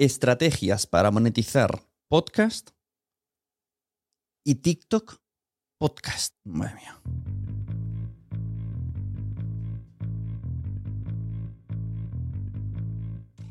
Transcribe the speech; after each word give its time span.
Estrategias 0.00 0.86
para 0.86 1.10
monetizar 1.10 1.82
podcast 2.08 2.70
y 4.42 4.54
TikTok 4.54 5.16
podcast. 5.78 6.34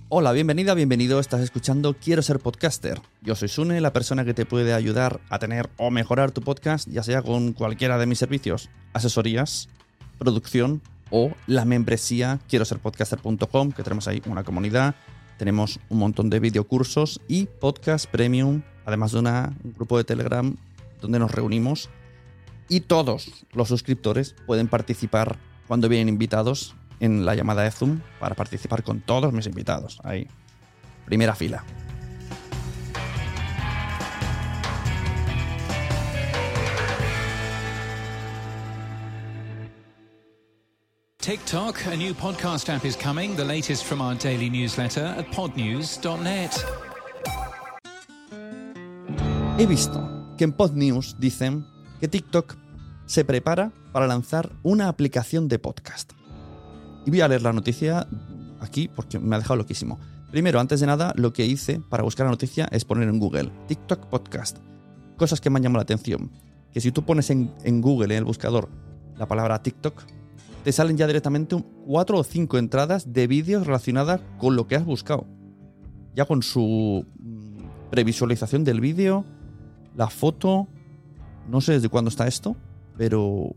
Hola, 0.10 0.32
bienvenida, 0.32 0.74
bienvenido. 0.74 1.20
Estás 1.20 1.42
escuchando 1.42 1.94
Quiero 1.94 2.24
ser 2.24 2.40
podcaster. 2.40 3.00
Yo 3.22 3.36
soy 3.36 3.48
Sune, 3.48 3.80
la 3.80 3.94
persona 3.94 4.26
que 4.26 4.34
te 4.34 4.48
puede 4.48 4.74
ayudar 4.74 5.22
a 5.30 5.38
tener 5.38 5.70
o 5.78 5.92
mejorar 5.92 6.32
tu 6.32 6.42
podcast, 6.42 6.90
ya 6.90 7.04
sea 7.04 7.22
con 7.22 7.54
cualquiera 7.54 8.00
de 8.00 8.08
mis 8.08 8.18
servicios, 8.18 8.72
asesorías, 8.94 9.70
producción 10.18 10.82
o 11.12 11.32
la 11.46 11.66
membresía 11.66 12.40
quiero 12.50 12.66
ser 12.66 12.80
podcaster.com, 12.80 13.72
que 13.72 13.84
tenemos 13.84 14.08
ahí 14.08 14.24
una 14.26 14.44
comunidad, 14.44 14.96
tenemos 15.40 15.80
un 15.88 16.00
montón 16.00 16.30
de 16.30 16.42
videocursos 16.42 17.22
y 17.30 17.46
podcast 17.46 18.08
premium, 18.08 18.62
además 18.86 19.14
de 19.14 19.20
una, 19.20 19.56
un 19.64 19.74
grupo 19.74 19.98
de 19.98 20.04
Telegram 20.04 20.54
donde 21.02 21.18
nos 21.18 21.32
reunimos 21.32 21.90
y 22.68 22.82
todos 22.82 23.46
los 23.54 23.70
suscriptores 23.70 24.36
pueden 24.46 24.68
participar 24.68 25.40
cuando 25.66 25.88
vienen 25.88 26.10
invitados 26.10 26.76
en 27.00 27.26
la 27.26 27.36
llamada 27.36 27.64
de 27.64 27.72
Zoom 27.72 28.02
para 28.20 28.36
participar 28.36 28.84
con 28.84 29.00
todos 29.00 29.32
mis 29.32 29.48
invitados. 29.48 30.02
Ahí, 30.04 30.28
primera 31.06 31.34
fila. 31.34 31.64
TikTok, 41.22 41.76
a 41.92 41.98
new 41.98 42.14
podcast 42.14 42.70
app 42.70 42.86
is 42.86 42.96
coming, 42.96 43.36
the 43.36 43.44
latest 43.44 43.84
from 43.84 44.00
our 44.00 44.16
daily 44.16 44.50
newsletter 44.50 45.04
at 45.04 45.30
podnews.net. 45.32 46.52
He 49.58 49.66
visto 49.66 50.00
que 50.38 50.46
en 50.46 50.54
PodNews 50.54 51.18
dicen 51.20 51.66
que 52.00 52.08
TikTok 52.08 52.56
se 53.06 53.26
prepara 53.26 53.74
para 53.92 54.08
lanzar 54.08 54.50
una 54.64 54.88
aplicación 54.88 55.50
de 55.50 55.60
podcast. 55.60 56.14
Y 57.06 57.10
voy 57.10 57.20
a 57.20 57.28
leer 57.28 57.42
la 57.42 57.52
noticia 57.52 58.08
aquí 58.62 58.88
porque 58.88 59.20
me 59.20 59.36
ha 59.36 59.40
dejado 59.40 59.58
loquísimo. 59.58 60.00
Primero, 60.32 60.62
antes 60.62 60.80
de 60.80 60.88
nada, 60.88 61.12
lo 61.18 61.34
que 61.34 61.46
hice 61.46 61.82
para 61.82 62.04
buscar 62.04 62.28
la 62.28 62.32
noticia 62.32 62.70
es 62.72 62.86
poner 62.86 63.10
en 63.10 63.20
Google 63.20 63.52
TikTok 63.68 64.06
Podcast. 64.06 64.60
Cosas 65.18 65.42
que 65.42 65.50
me 65.50 65.58
han 65.58 65.64
llamado 65.64 65.80
la 65.80 65.84
atención. 65.84 66.32
Que 66.72 66.80
si 66.80 66.94
tú 66.94 67.04
pones 67.04 67.30
en, 67.30 67.54
en 67.66 67.82
Google, 67.82 68.16
en 68.16 68.20
el 68.20 68.24
buscador, 68.26 68.70
la 69.18 69.28
palabra 69.28 69.62
TikTok, 69.62 70.02
te 70.64 70.72
salen 70.72 70.98
ya 70.98 71.08
directamente 71.08 71.56
cuatro 71.86 72.20
o 72.20 72.24
cinco 72.24 72.58
entradas 72.58 73.14
de 73.14 73.28
vídeos 73.28 73.66
relacionadas 73.66 74.22
con 74.38 74.56
lo 74.56 74.68
que 74.68 74.76
has 74.76 74.86
buscado. 74.86 75.26
Ya 76.16 76.26
con 76.26 76.44
su 76.44 77.06
mm, 77.20 77.90
previsualización 77.90 78.64
del 78.64 78.82
vídeo, 78.82 79.26
la 79.96 80.10
foto. 80.10 80.68
No 81.48 81.62
sé 81.62 81.74
desde 81.74 81.90
cuándo 81.90 82.10
está 82.10 82.28
esto, 82.28 82.56
pero 82.98 83.56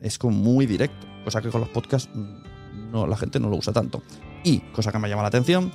es 0.00 0.18
como 0.18 0.36
muy 0.36 0.66
directo. 0.66 1.06
Cosa 1.24 1.40
que 1.40 1.48
con 1.48 1.60
los 1.60 1.70
podcasts 1.70 2.10
mm, 2.14 2.90
no, 2.92 3.06
la 3.06 3.16
gente 3.16 3.40
no 3.40 3.48
lo 3.48 3.56
usa 3.56 3.72
tanto. 3.72 4.02
Y, 4.44 4.60
cosa 4.72 4.92
que 4.92 4.98
me 4.98 5.08
llama 5.08 5.22
la 5.22 5.28
atención, 5.28 5.72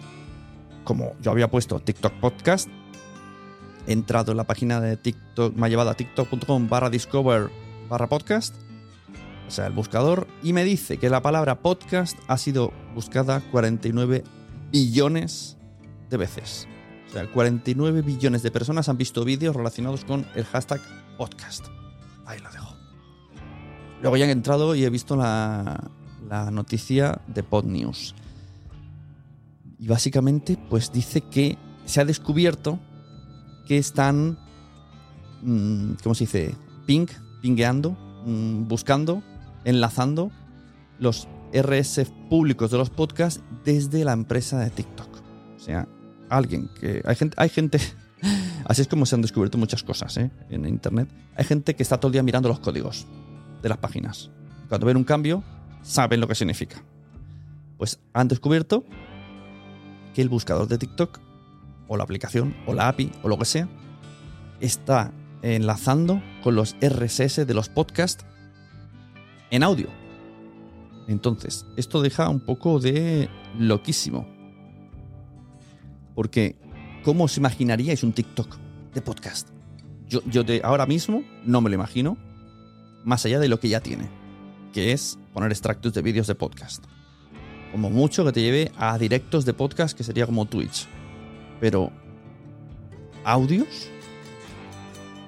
como 0.83 1.13
yo 1.21 1.31
había 1.31 1.49
puesto 1.49 1.79
TikTok 1.79 2.13
Podcast, 2.19 2.69
he 3.87 3.93
entrado 3.93 4.31
en 4.31 4.37
la 4.37 4.43
página 4.43 4.79
de 4.79 4.97
TikTok, 4.97 5.55
me 5.55 5.65
ha 5.65 5.69
llevado 5.69 5.89
a 5.89 5.95
tiktok.com 5.95 6.67
barra 6.69 6.89
discover 6.89 7.49
barra 7.89 8.07
podcast, 8.07 8.53
o 9.47 9.51
sea, 9.51 9.67
el 9.67 9.73
buscador, 9.73 10.27
y 10.43 10.53
me 10.53 10.63
dice 10.63 10.97
que 10.97 11.09
la 11.09 11.21
palabra 11.21 11.61
podcast 11.61 12.17
ha 12.27 12.37
sido 12.37 12.73
buscada 12.93 13.41
49 13.51 14.23
billones 14.71 15.57
de 16.09 16.17
veces. 16.17 16.67
O 17.07 17.13
sea, 17.13 17.31
49 17.31 18.01
billones 18.01 18.43
de 18.43 18.51
personas 18.51 18.89
han 18.89 18.97
visto 18.97 19.23
vídeos 19.23 19.55
relacionados 19.55 20.03
con 20.03 20.25
el 20.35 20.43
hashtag 20.45 20.81
podcast. 21.17 21.65
Ahí 22.25 22.39
lo 22.39 22.51
dejo. 22.51 22.75
Luego 24.01 24.17
ya 24.17 24.25
he 24.25 24.31
entrado 24.31 24.75
y 24.75 24.83
he 24.83 24.89
visto 24.89 25.15
la, 25.15 25.89
la 26.27 26.51
noticia 26.51 27.21
de 27.27 27.43
PodNews. 27.43 28.13
Y 29.79 29.87
básicamente, 29.87 30.57
pues 30.69 30.91
dice 30.91 31.21
que 31.21 31.57
se 31.85 32.01
ha 32.01 32.05
descubierto 32.05 32.79
que 33.67 33.77
están, 33.77 34.37
mm, 35.41 35.93
¿cómo 36.03 36.15
se 36.15 36.25
dice? 36.25 36.55
Ping, 36.85 37.07
pingueando, 37.41 37.91
mm, 38.25 38.67
buscando, 38.67 39.23
enlazando 39.65 40.31
los 40.99 41.27
RS 41.53 42.11
públicos 42.29 42.71
de 42.71 42.77
los 42.77 42.89
podcasts 42.89 43.41
desde 43.63 44.03
la 44.03 44.13
empresa 44.13 44.59
de 44.59 44.69
TikTok. 44.69 45.09
O 45.55 45.59
sea, 45.59 45.87
alguien 46.29 46.69
que... 46.79 47.01
Hay 47.05 47.15
gente... 47.15 47.35
Hay 47.39 47.49
gente 47.49 47.79
así 48.65 48.81
es 48.81 48.87
como 48.87 49.05
se 49.05 49.15
han 49.15 49.21
descubierto 49.21 49.57
muchas 49.57 49.83
cosas 49.83 50.17
¿eh? 50.17 50.31
en 50.49 50.65
Internet. 50.65 51.09
Hay 51.35 51.45
gente 51.45 51.75
que 51.75 51.83
está 51.83 51.97
todo 51.97 52.09
el 52.09 52.13
día 52.13 52.23
mirando 52.23 52.49
los 52.49 52.59
códigos 52.59 53.05
de 53.61 53.69
las 53.69 53.77
páginas. 53.77 54.29
Cuando 54.69 54.87
ven 54.87 54.97
un 54.97 55.03
cambio, 55.03 55.43
saben 55.81 56.19
lo 56.19 56.27
que 56.27 56.35
significa. 56.35 56.83
Pues 57.77 57.99
han 58.13 58.27
descubierto 58.27 58.83
que 60.13 60.21
el 60.21 60.29
buscador 60.29 60.67
de 60.67 60.77
TikTok, 60.77 61.19
o 61.87 61.95
la 61.95 62.03
aplicación, 62.03 62.55
o 62.65 62.73
la 62.73 62.87
API, 62.89 63.11
o 63.23 63.29
lo 63.29 63.37
que 63.37 63.45
sea, 63.45 63.69
está 64.59 65.13
enlazando 65.41 66.21
con 66.43 66.55
los 66.55 66.75
RSS 66.81 67.45
de 67.45 67.53
los 67.53 67.69
podcasts 67.69 68.25
en 69.51 69.63
audio. 69.63 69.87
Entonces, 71.07 71.65
esto 71.77 72.01
deja 72.01 72.29
un 72.29 72.39
poco 72.39 72.79
de 72.79 73.29
loquísimo. 73.57 74.27
Porque, 76.15 76.55
¿cómo 77.03 77.25
os 77.25 77.37
imaginaríais 77.37 78.03
un 78.03 78.11
TikTok 78.11 78.57
de 78.93 79.01
podcast? 79.01 79.49
Yo, 80.07 80.21
yo 80.25 80.43
de 80.43 80.61
ahora 80.63 80.85
mismo 80.85 81.23
no 81.45 81.61
me 81.61 81.69
lo 81.69 81.75
imagino, 81.75 82.17
más 83.03 83.25
allá 83.25 83.39
de 83.39 83.47
lo 83.47 83.59
que 83.59 83.69
ya 83.69 83.79
tiene, 83.79 84.09
que 84.73 84.91
es 84.91 85.17
poner 85.33 85.51
extractos 85.51 85.93
de 85.93 86.01
vídeos 86.01 86.27
de 86.27 86.35
podcast. 86.35 86.83
Como 87.71 87.89
mucho 87.89 88.25
que 88.25 88.31
te 88.31 88.41
lleve 88.41 88.71
a 88.77 88.97
directos 88.97 89.45
de 89.45 89.53
podcast, 89.53 89.97
que 89.97 90.03
sería 90.03 90.25
como 90.25 90.45
Twitch. 90.45 90.87
Pero, 91.59 91.91
¿audios? 93.23 93.89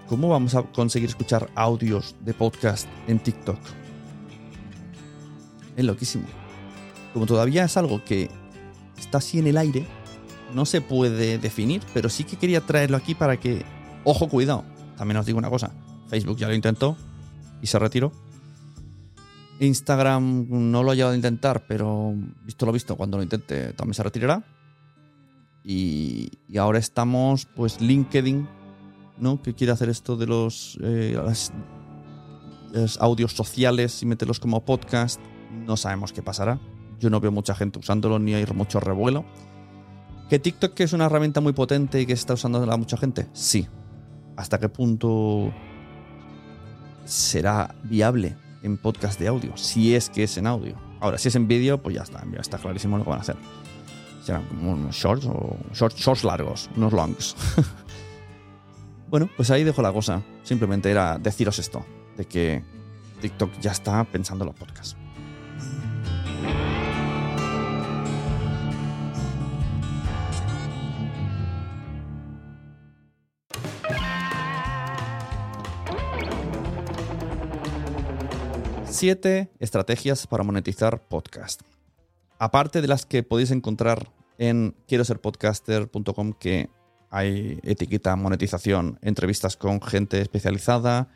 ¿Cómo 0.07 0.29
vamos 0.29 0.55
a 0.55 0.63
conseguir 0.63 1.09
escuchar 1.09 1.49
audios 1.55 2.15
de 2.21 2.33
podcast 2.33 2.87
en 3.07 3.19
TikTok? 3.19 3.59
Es 5.79 5.85
loquísimo. 5.85 6.25
Como 7.13 7.25
todavía 7.25 7.63
es 7.63 7.77
algo 7.77 8.03
que 8.03 8.29
está 8.97 9.19
así 9.19 9.39
en 9.39 9.47
el 9.47 9.55
aire, 9.55 9.85
no 10.53 10.65
se 10.65 10.81
puede 10.81 11.37
definir, 11.37 11.81
pero 11.93 12.09
sí 12.09 12.25
que 12.25 12.35
quería 12.35 12.59
traerlo 12.59 12.97
aquí 12.97 13.15
para 13.15 13.39
que, 13.39 13.63
ojo, 14.03 14.27
cuidado. 14.27 14.65
También 14.97 15.15
os 15.15 15.25
digo 15.25 15.39
una 15.39 15.49
cosa, 15.49 15.71
Facebook 16.09 16.35
ya 16.35 16.49
lo 16.49 16.53
intentó 16.53 16.97
y 17.61 17.67
se 17.67 17.79
retiró. 17.79 18.11
Instagram 19.61 20.47
no 20.49 20.83
lo 20.83 20.91
ha 20.91 20.95
llegado 20.95 21.13
a 21.13 21.15
intentar, 21.15 21.65
pero 21.65 22.13
visto 22.43 22.65
lo 22.65 22.73
visto, 22.73 22.97
cuando 22.97 23.15
lo 23.15 23.23
intente 23.23 23.71
también 23.71 23.93
se 23.93 24.03
retirará. 24.03 24.43
Y, 25.63 26.29
ahora 26.57 26.79
estamos, 26.79 27.45
pues, 27.55 27.79
LinkedIn, 27.79 28.49
¿no? 29.17 29.41
Que 29.41 29.53
quiere 29.53 29.71
hacer 29.71 29.87
esto 29.87 30.17
de 30.17 30.27
los, 30.27 30.77
eh, 30.81 31.17
los 32.73 32.97
audios 32.99 33.31
sociales 33.31 34.03
y 34.03 34.05
meterlos 34.05 34.41
como 34.41 34.65
podcast. 34.65 35.21
No 35.51 35.77
sabemos 35.77 36.13
qué 36.13 36.21
pasará. 36.21 36.59
Yo 36.99 37.09
no 37.09 37.19
veo 37.19 37.31
mucha 37.31 37.55
gente 37.55 37.79
usándolo 37.79 38.19
ni 38.19 38.33
hay 38.33 38.45
mucho 38.53 38.79
revuelo. 38.79 39.25
¿Que 40.29 40.37
TikTok 40.37 40.79
es 40.81 40.93
una 40.93 41.05
herramienta 41.05 41.41
muy 41.41 41.53
potente 41.53 42.01
y 42.01 42.05
que 42.05 42.13
está 42.13 42.35
usando 42.35 42.63
la 42.65 42.77
mucha 42.77 42.97
gente? 42.97 43.27
Sí. 43.33 43.67
¿Hasta 44.37 44.59
qué 44.59 44.69
punto 44.69 45.51
será 47.05 47.75
viable 47.83 48.37
en 48.61 48.77
podcast 48.77 49.19
de 49.19 49.27
audio? 49.27 49.57
Si 49.57 49.95
es 49.95 50.09
que 50.09 50.23
es 50.23 50.37
en 50.37 50.45
audio. 50.45 50.75
Ahora, 50.99 51.17
si 51.17 51.29
es 51.29 51.35
en 51.35 51.47
vídeo, 51.47 51.81
pues 51.81 51.95
ya 51.95 52.03
está, 52.03 52.23
está 52.39 52.57
clarísimo 52.57 52.97
lo 52.97 53.03
que 53.05 53.09
van 53.09 53.19
a 53.19 53.21
hacer. 53.23 53.37
Serán 54.23 54.45
como 54.45 54.73
unos 54.73 54.95
shorts 54.95 55.25
o 55.25 55.57
shorts, 55.73 55.97
shorts 55.97 56.23
largos, 56.23 56.69
unos 56.75 56.93
longs. 56.93 57.35
bueno, 59.09 59.29
pues 59.35 59.49
ahí 59.49 59.63
dejo 59.63 59.81
la 59.81 59.91
cosa. 59.91 60.21
Simplemente 60.43 60.91
era 60.91 61.17
deciros 61.17 61.57
esto, 61.57 61.85
de 62.17 62.25
que 62.25 62.63
TikTok 63.21 63.59
ya 63.59 63.71
está 63.71 64.03
pensando 64.03 64.43
en 64.43 64.49
los 64.49 64.55
podcasts. 64.55 64.95
Siete 78.99 79.49
estrategias 79.59 80.27
para 80.27 80.43
monetizar 80.43 81.07
podcast. 81.07 81.61
Aparte 82.37 82.81
de 82.81 82.89
las 82.89 83.05
que 83.05 83.23
podéis 83.23 83.49
encontrar 83.51 84.11
en 84.37 84.75
quiero 84.89 85.05
ser 85.05 85.21
podcaster.com, 85.21 86.33
que 86.33 86.69
hay 87.09 87.61
etiqueta 87.63 88.17
monetización, 88.17 88.99
entrevistas 89.01 89.55
con 89.55 89.81
gente 89.81 90.19
especializada, 90.19 91.07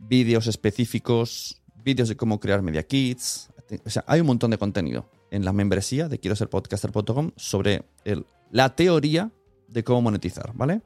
vídeos 0.00 0.48
específicos, 0.48 1.62
vídeos 1.84 2.08
de 2.08 2.16
cómo 2.16 2.40
crear 2.40 2.62
media 2.62 2.82
kits. 2.82 3.48
O 3.86 3.90
sea, 3.90 4.02
hay 4.08 4.20
un 4.20 4.26
montón 4.26 4.50
de 4.50 4.58
contenido 4.58 5.08
en 5.30 5.44
la 5.44 5.52
membresía 5.52 6.08
de 6.08 6.18
quiero 6.18 6.34
ser 6.34 6.50
podcaster.com 6.50 7.30
sobre 7.36 7.84
el- 8.04 8.26
la 8.50 8.74
teoría 8.74 9.30
de 9.68 9.84
cómo 9.84 10.02
monetizar, 10.02 10.50
¿vale? 10.54 10.82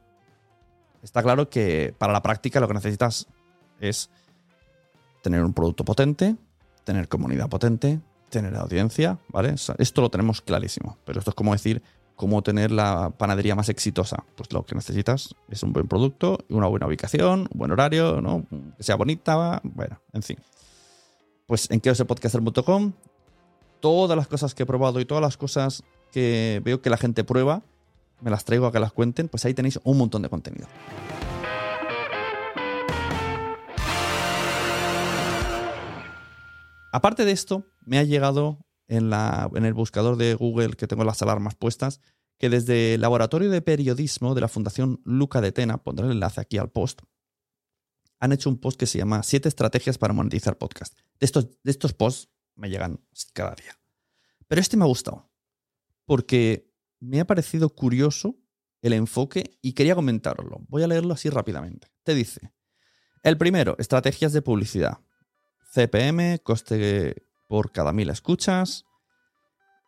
Está 1.01 1.23
claro 1.23 1.49
que 1.49 1.95
para 1.97 2.13
la 2.13 2.21
práctica 2.21 2.59
lo 2.59 2.67
que 2.67 2.75
necesitas 2.75 3.25
es 3.79 4.11
tener 5.21 5.43
un 5.43 5.53
producto 5.53 5.83
potente, 5.85 6.35
tener 6.83 7.07
comunidad 7.07 7.49
potente, 7.49 7.99
tener 8.29 8.55
audiencia, 8.55 9.19
¿vale? 9.29 9.55
Esto 9.77 10.01
lo 10.01 10.09
tenemos 10.09 10.41
clarísimo. 10.41 10.97
Pero 11.05 11.19
esto 11.19 11.31
es 11.31 11.35
como 11.35 11.53
decir 11.53 11.81
cómo 12.15 12.41
tener 12.41 12.71
la 12.71 13.11
panadería 13.11 13.55
más 13.55 13.69
exitosa. 13.69 14.23
Pues 14.35 14.51
lo 14.51 14.65
que 14.65 14.75
necesitas 14.75 15.35
es 15.49 15.63
un 15.63 15.73
buen 15.73 15.87
producto, 15.87 16.39
una 16.49 16.67
buena 16.67 16.87
ubicación, 16.87 17.47
un 17.51 17.57
buen 17.57 17.71
horario, 17.71 18.21
¿no? 18.21 18.45
Que 18.77 18.83
sea 18.83 18.95
bonita, 18.95 19.61
bueno, 19.63 20.01
en 20.13 20.23
fin. 20.23 20.37
Pues 21.47 21.69
en 21.71 21.79
querosepodcaster.com 21.79 22.93
todas 23.79 24.17
las 24.17 24.27
cosas 24.27 24.53
que 24.53 24.63
he 24.63 24.65
probado 24.65 24.99
y 24.99 25.05
todas 25.05 25.21
las 25.21 25.37
cosas 25.37 25.83
que 26.11 26.61
veo 26.63 26.81
que 26.81 26.89
la 26.89 26.97
gente 26.97 27.23
prueba, 27.23 27.61
me 28.21 28.29
las 28.29 28.43
traigo 28.43 28.65
a 28.65 28.71
que 28.71 28.79
las 28.79 28.91
cuenten, 28.91 29.29
pues 29.29 29.45
ahí 29.45 29.53
tenéis 29.53 29.79
un 29.83 29.97
montón 29.97 30.21
de 30.21 30.29
contenido. 30.29 30.67
Aparte 36.91 37.25
de 37.25 37.31
esto, 37.31 37.65
me 37.85 37.97
ha 37.97 38.03
llegado 38.03 38.65
en, 38.87 39.13
el 39.13 39.73
buscador 39.73 40.17
de 40.17 40.33
Google 40.33 40.75
que 40.75 40.87
tengo 40.87 41.03
las 41.03 41.21
alarmas 41.21 41.55
puestas, 41.55 42.01
que 42.37 42.49
desde 42.49 42.95
el 42.95 43.01
Laboratorio 43.01 43.49
de 43.51 43.61
Periodismo 43.61 44.33
de 44.33 44.41
la 44.41 44.47
Fundación 44.47 45.01
Luca 45.03 45.41
de 45.41 45.51
Tena, 45.51 45.83
pondré 45.83 46.05
el 46.05 46.13
enlace 46.13 46.41
aquí 46.41 46.57
al 46.57 46.71
post, 46.71 47.01
han 48.19 48.31
hecho 48.31 48.49
un 48.49 48.57
post 48.57 48.77
que 48.77 48.85
se 48.85 48.97
llama 48.97 49.23
Siete 49.23 49.47
estrategias 49.47 49.97
para 49.97 50.13
monetizar 50.13 50.57
podcast. 50.57 50.97
De 51.19 51.25
estos, 51.25 51.49
de 51.63 51.71
estos 51.71 51.93
posts 51.93 52.29
me 52.55 52.69
llegan 52.69 52.99
cada 53.33 53.55
día. 53.55 53.77
Pero 54.47 54.59
este 54.59 54.75
me 54.75 54.83
ha 54.83 54.87
gustado, 54.87 55.29
porque 56.05 56.73
me 56.99 57.19
ha 57.19 57.27
parecido 57.27 57.69
curioso 57.69 58.35
el 58.81 58.93
enfoque 58.93 59.57
y 59.61 59.73
quería 59.73 59.95
comentároslo. 59.95 60.61
Voy 60.67 60.83
a 60.83 60.87
leerlo 60.87 61.13
así 61.13 61.29
rápidamente. 61.29 61.87
Te 62.03 62.13
dice, 62.13 62.53
el 63.23 63.37
primero, 63.37 63.75
estrategias 63.79 64.33
de 64.33 64.41
publicidad. 64.41 64.99
CPM, 65.73 66.39
coste 66.39 67.27
por 67.47 67.71
cada 67.71 67.93
mil 67.93 68.09
escuchas. 68.09 68.85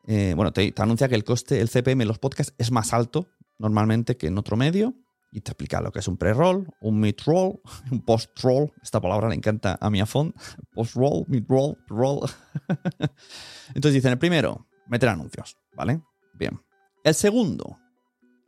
Eh, 0.08 0.34
bueno, 0.36 0.52
te, 0.52 0.72
te 0.72 0.82
anuncia 0.82 1.08
que 1.08 1.16
el 1.16 1.24
coste, 1.24 1.62
el 1.62 1.70
CPM 1.70 2.02
en 2.02 2.08
los 2.08 2.20
podcasts 2.20 2.54
es 2.58 2.72
más 2.72 2.94
alto 2.94 3.28
normalmente 3.62 4.18
que 4.18 4.28
en 4.28 4.38
otro 4.38 4.58
medio. 4.58 4.96
Y 5.34 5.40
te 5.40 5.52
explica 5.52 5.80
lo 5.80 5.94
que 5.94 6.00
es 6.00 6.08
un 6.10 6.18
pre-roll, 6.18 6.68
un 6.82 7.00
mid-roll, 7.00 7.62
un 7.92 8.04
post-roll. 8.04 8.74
Esta 8.84 9.00
palabra 9.00 9.30
le 9.30 9.36
encanta 9.36 9.78
a 9.80 9.90
mi 9.90 10.02
afón. 10.02 10.34
Post-roll, 10.74 11.24
mid-roll, 11.28 11.78
roll. 11.88 12.30
Entonces 13.74 13.94
dicen, 13.94 14.12
el 14.12 14.20
primero, 14.20 14.68
meter 14.88 15.08
anuncios, 15.08 15.58
¿vale? 15.74 16.02
Bien. 16.34 16.60
El 17.06 17.16
segundo, 17.16 17.80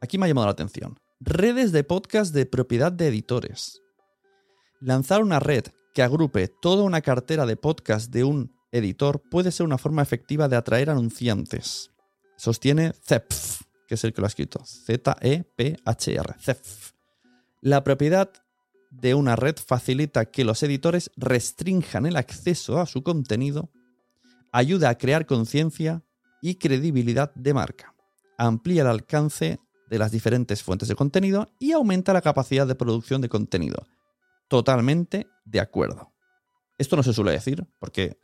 aquí 0.01 0.18
me 0.18 0.25
ha 0.25 0.27
llamado 0.27 0.47
la 0.47 0.51
atención. 0.51 1.00
Redes 1.21 1.71
de 1.71 1.85
podcast 1.85 2.33
de 2.33 2.45
propiedad 2.45 2.91
de 2.91 3.07
editores. 3.07 3.81
Lanzar 4.81 5.24
una 5.24 5.39
red 5.39 5.63
que 5.94 6.01
agrupe 6.01 6.48
toda 6.48 6.84
una 6.84 7.01
cartera 7.01 7.45
de 7.45 7.56
podcast 7.56 8.12
de 8.12 8.24
un 8.24 8.51
editor 8.72 9.22
puede 9.30 9.51
ser 9.51 9.66
una 9.66 9.78
forma 9.78 10.01
efectiva 10.01 10.48
de 10.48 10.56
atraer 10.56 10.90
anunciantes. 10.90 11.92
Sostiene 12.36 12.94
Zepf, 12.94 13.62
que 13.88 13.95
es 13.95 14.04
el 14.04 14.13
que 14.13 14.22
lo 14.22 14.25
ha 14.25 14.28
escrito. 14.28 14.63
Z-E-P-H-R. 14.66 16.36
Zepf. 16.40 16.92
La 17.62 17.84
propiedad 17.84 18.31
de 18.90 19.13
una 19.16 19.36
red 19.36 19.56
facilita 19.56 20.25
que 20.25 20.44
los 20.44 20.62
editores 20.63 21.12
restrinjan 21.16 22.06
el 22.06 22.16
acceso 22.16 22.80
a 22.80 22.86
su 22.86 23.04
contenido, 23.04 23.69
ayuda 24.51 24.90
a 24.90 24.98
crear 24.98 25.25
conciencia 25.25 26.04
y 26.42 26.56
credibilidad 26.56 27.34
de 27.36 27.54
marca, 27.54 27.95
amplía 28.38 28.81
el 28.81 28.90
alcance 28.90 29.60
de 29.90 30.00
las 30.00 30.12
diferentes 30.12 30.62
fuentes 30.62 30.90
de 30.90 30.95
contenido 30.95 31.51
y 31.60 31.72
aumenta 31.72 32.14
la 32.14 32.21
capacidad 32.21 32.68
de 32.68 32.76
producción 32.76 33.21
de 33.21 33.30
contenido. 33.30 33.88
Totalmente 34.54 35.26
de 35.45 35.60
acuerdo. 35.60 36.14
Esto 36.78 36.95
no 36.95 37.02
se 37.02 37.12
suele 37.12 37.31
decir 37.31 37.66
porque 37.80 38.19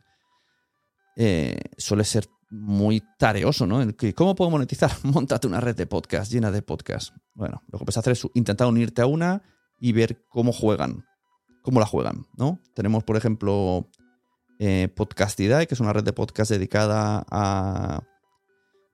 eh, 1.16 1.58
suele 1.76 2.04
ser 2.04 2.28
muy 2.50 3.02
tareoso, 3.18 3.66
¿no? 3.66 3.80
¿Cómo 4.14 4.36
puedo 4.36 4.48
monetizar? 4.48 4.92
Montate 5.02 5.48
una 5.48 5.60
red 5.60 5.74
de 5.74 5.88
podcast 5.88 6.30
llena 6.30 6.52
de 6.52 6.62
podcasts. 6.62 7.12
Bueno, 7.34 7.64
lo 7.66 7.80
que 7.80 7.84
puedes 7.84 7.98
hacer 7.98 8.12
es 8.12 8.24
intentar 8.34 8.68
unirte 8.68 9.02
a 9.02 9.06
una 9.06 9.42
y 9.80 9.90
ver 9.90 10.24
cómo 10.28 10.52
juegan, 10.52 11.04
cómo 11.64 11.80
la 11.80 11.86
juegan, 11.86 12.24
¿no? 12.36 12.60
Tenemos, 12.76 13.02
por 13.02 13.16
ejemplo, 13.16 13.90
eh, 14.60 14.86
Podcastidae, 14.86 15.66
que 15.66 15.74
es 15.74 15.80
una 15.80 15.92
red 15.92 16.04
de 16.04 16.12
podcast 16.12 16.52
dedicada 16.52 17.26
a, 17.28 18.04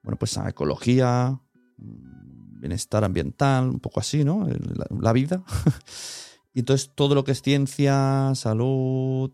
bueno, 0.03 0.19
pues 0.19 0.39
a 0.39 0.49
ecología, 0.49 1.39
bienestar 1.77 3.05
ambiental, 3.05 3.69
un 3.69 3.81
poco 3.81 4.01
así, 4.01 4.25
¿no? 4.25 4.49
La 4.89 5.13
vida. 5.13 5.45
Y 6.57 6.61
entonces 6.61 6.91
todo 6.95 7.15
lo 7.15 7.23
que 7.23 7.33
es 7.33 7.43
ciencia, 7.43 8.33
salud, 8.35 9.31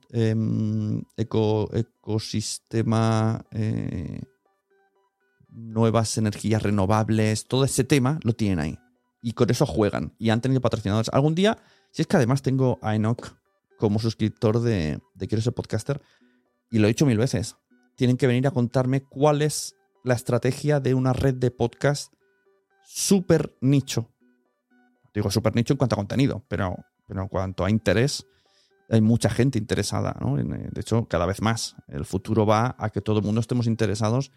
eco, 1.16 1.70
ecosistema, 1.72 3.46
eh, 3.52 4.22
nuevas 5.48 6.18
energías 6.18 6.64
renovables, 6.64 7.46
todo 7.46 7.62
ese 7.62 7.84
tema 7.84 8.18
lo 8.24 8.32
tienen 8.32 8.58
ahí. 8.58 8.76
Y 9.22 9.34
con 9.34 9.48
eso 9.50 9.66
juegan. 9.66 10.16
Y 10.18 10.30
han 10.30 10.40
tenido 10.40 10.60
patrocinadores. 10.60 11.10
Algún 11.12 11.36
día, 11.36 11.58
si 11.92 12.02
es 12.02 12.08
que 12.08 12.16
además 12.16 12.42
tengo 12.42 12.80
a 12.82 12.96
Enoch 12.96 13.36
como 13.78 14.00
suscriptor 14.00 14.58
de, 14.58 14.98
de 15.14 15.28
Quiero 15.28 15.42
ser 15.42 15.52
podcaster, 15.52 16.02
y 16.72 16.80
lo 16.80 16.86
he 16.86 16.88
dicho 16.88 17.06
mil 17.06 17.18
veces, 17.18 17.54
tienen 17.94 18.16
que 18.16 18.26
venir 18.26 18.48
a 18.48 18.50
contarme 18.50 19.04
cuál 19.04 19.42
es 19.42 19.76
la 20.02 20.14
estrategia 20.14 20.80
de 20.80 20.94
una 20.94 21.12
red 21.12 21.34
de 21.34 21.52
podcast 21.52 22.12
súper 22.84 23.56
nicho. 23.60 24.08
Digo 25.14 25.30
súper 25.30 25.54
nicho 25.54 25.74
en 25.74 25.78
cuanto 25.78 25.94
a 25.94 25.98
contenido, 25.98 26.44
pero 26.48 26.84
pero 27.12 27.24
en 27.24 27.28
cuanto 27.28 27.62
a 27.62 27.68
interés, 27.68 28.26
hay 28.88 29.02
mucha 29.02 29.28
gente 29.28 29.58
interesada, 29.58 30.16
¿no? 30.18 30.34
De 30.36 30.80
hecho, 30.80 31.06
cada 31.08 31.26
vez 31.26 31.42
más. 31.42 31.76
El 31.88 32.06
futuro 32.06 32.46
va 32.46 32.74
a 32.78 32.88
que 32.88 33.02
todo 33.02 33.18
el 33.18 33.24
mundo 33.26 33.38
estemos 33.38 33.66
interesados 33.66 34.32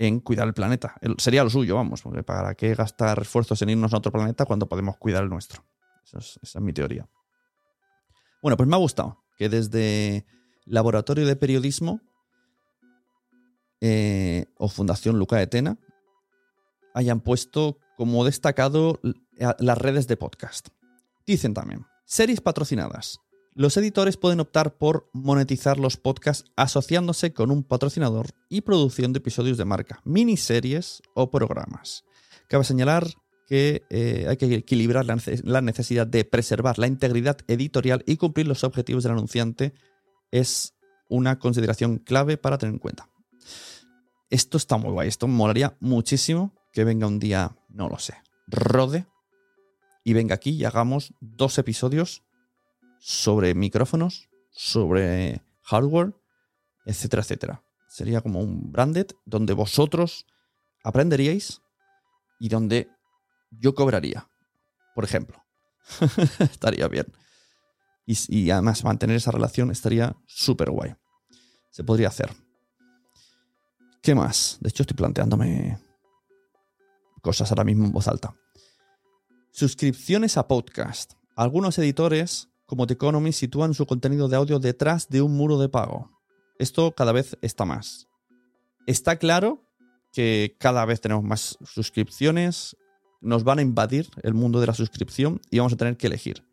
en 0.00 0.18
cuidar 0.18 0.48
el 0.48 0.52
planeta. 0.52 0.96
Sería 1.18 1.44
lo 1.44 1.50
suyo, 1.50 1.76
vamos, 1.76 2.02
porque 2.02 2.24
¿para 2.24 2.56
qué 2.56 2.74
gastar 2.74 3.20
esfuerzos 3.20 3.62
en 3.62 3.70
irnos 3.70 3.94
a 3.94 3.98
otro 3.98 4.10
planeta 4.10 4.44
cuando 4.44 4.68
podemos 4.68 4.96
cuidar 4.96 5.22
el 5.22 5.30
nuestro? 5.30 5.64
Es, 6.02 6.40
esa 6.42 6.58
es 6.58 6.64
mi 6.64 6.72
teoría. 6.72 7.08
Bueno, 8.42 8.56
pues 8.56 8.68
me 8.68 8.74
ha 8.74 8.80
gustado 8.80 9.22
que 9.38 9.48
desde 9.48 10.26
Laboratorio 10.64 11.28
de 11.28 11.36
Periodismo 11.36 12.00
eh, 13.80 14.46
o 14.56 14.68
Fundación 14.68 15.16
Luca 15.16 15.36
de 15.36 15.46
Tena 15.46 15.78
hayan 16.92 17.20
puesto 17.20 17.78
como 17.96 18.24
destacado 18.24 18.98
las 19.60 19.78
redes 19.78 20.08
de 20.08 20.16
podcast. 20.16 20.70
Dicen 21.26 21.54
también, 21.54 21.84
series 22.06 22.40
patrocinadas. 22.40 23.20
Los 23.54 23.76
editores 23.76 24.16
pueden 24.16 24.40
optar 24.40 24.76
por 24.76 25.10
monetizar 25.12 25.78
los 25.78 25.96
podcasts 25.96 26.50
asociándose 26.56 27.32
con 27.32 27.50
un 27.50 27.64
patrocinador 27.64 28.28
y 28.48 28.60
produciendo 28.60 29.18
episodios 29.18 29.58
de 29.58 29.64
marca, 29.64 30.00
miniseries 30.04 31.02
o 31.14 31.30
programas. 31.30 32.04
Cabe 32.48 32.64
señalar 32.64 33.06
que 33.46 33.82
eh, 33.90 34.26
hay 34.28 34.36
que 34.36 34.54
equilibrar 34.54 35.06
la 35.06 35.60
necesidad 35.60 36.06
de 36.06 36.24
preservar 36.24 36.78
la 36.78 36.86
integridad 36.86 37.38
editorial 37.48 38.02
y 38.06 38.16
cumplir 38.16 38.46
los 38.46 38.64
objetivos 38.64 39.04
del 39.04 39.12
anunciante. 39.12 39.72
Es 40.30 40.74
una 41.08 41.38
consideración 41.38 41.98
clave 41.98 42.36
para 42.36 42.58
tener 42.58 42.74
en 42.74 42.78
cuenta. 42.78 43.08
Esto 44.28 44.58
está 44.58 44.76
muy 44.76 44.90
guay, 44.90 45.08
esto 45.08 45.28
molaría 45.28 45.76
muchísimo 45.80 46.52
que 46.72 46.84
venga 46.84 47.06
un 47.06 47.20
día, 47.20 47.56
no 47.68 47.88
lo 47.88 47.98
sé, 47.98 48.14
rode 48.48 49.06
y 50.06 50.12
venga 50.12 50.36
aquí 50.36 50.50
y 50.50 50.64
hagamos 50.64 51.14
dos 51.18 51.58
episodios 51.58 52.22
sobre 53.00 53.56
micrófonos, 53.56 54.30
sobre 54.52 55.42
hardware, 55.62 56.14
etcétera, 56.84 57.22
etcétera. 57.22 57.64
Sería 57.88 58.20
como 58.20 58.38
un 58.38 58.70
branded 58.70 59.08
donde 59.24 59.52
vosotros 59.52 60.24
aprenderíais 60.84 61.60
y 62.38 62.48
donde 62.48 62.88
yo 63.50 63.74
cobraría, 63.74 64.28
por 64.94 65.02
ejemplo. 65.02 65.42
estaría 66.38 66.86
bien. 66.86 67.06
Y, 68.06 68.50
además 68.50 68.84
mantener 68.84 69.16
esa 69.16 69.32
relación 69.32 69.72
estaría 69.72 70.16
súper 70.28 70.70
guay. 70.70 70.94
Se 71.72 71.82
podría 71.82 72.06
hacer. 72.06 72.30
¿Qué 74.02 74.14
más? 74.14 74.58
De 74.60 74.68
hecho, 74.68 74.84
estoy 74.84 74.96
planteándome 74.96 75.80
cosas 77.22 77.50
ahora 77.50 77.64
mismo 77.64 77.86
en 77.86 77.92
voz 77.92 78.06
alta. 78.06 78.36
Suscripciones 79.58 80.36
a 80.36 80.48
podcast. 80.48 81.14
Algunos 81.34 81.78
editores, 81.78 82.50
como 82.66 82.86
The 82.86 82.92
Economy, 82.92 83.32
sitúan 83.32 83.72
su 83.72 83.86
contenido 83.86 84.28
de 84.28 84.36
audio 84.36 84.58
detrás 84.58 85.08
de 85.08 85.22
un 85.22 85.34
muro 85.34 85.58
de 85.58 85.70
pago. 85.70 86.10
Esto 86.58 86.92
cada 86.94 87.12
vez 87.12 87.38
está 87.40 87.64
más. 87.64 88.06
Está 88.86 89.16
claro 89.16 89.64
que 90.12 90.58
cada 90.60 90.84
vez 90.84 91.00
tenemos 91.00 91.24
más 91.24 91.56
suscripciones, 91.64 92.76
nos 93.22 93.44
van 93.44 93.60
a 93.60 93.62
invadir 93.62 94.10
el 94.22 94.34
mundo 94.34 94.60
de 94.60 94.66
la 94.66 94.74
suscripción 94.74 95.40
y 95.50 95.56
vamos 95.56 95.72
a 95.72 95.76
tener 95.76 95.96
que 95.96 96.08
elegir. 96.08 96.44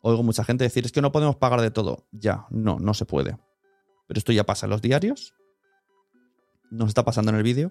Oigo 0.00 0.22
mucha 0.22 0.42
gente 0.42 0.64
decir, 0.64 0.86
es 0.86 0.92
que 0.92 1.02
no 1.02 1.12
podemos 1.12 1.36
pagar 1.36 1.60
de 1.60 1.70
todo. 1.70 2.06
Ya, 2.10 2.46
no, 2.48 2.78
no 2.78 2.94
se 2.94 3.04
puede. 3.04 3.36
Pero 4.08 4.16
esto 4.16 4.32
ya 4.32 4.46
pasa 4.46 4.64
en 4.64 4.70
los 4.70 4.80
diarios, 4.80 5.34
nos 6.70 6.88
está 6.88 7.04
pasando 7.04 7.32
en 7.32 7.36
el 7.36 7.42
vídeo 7.42 7.70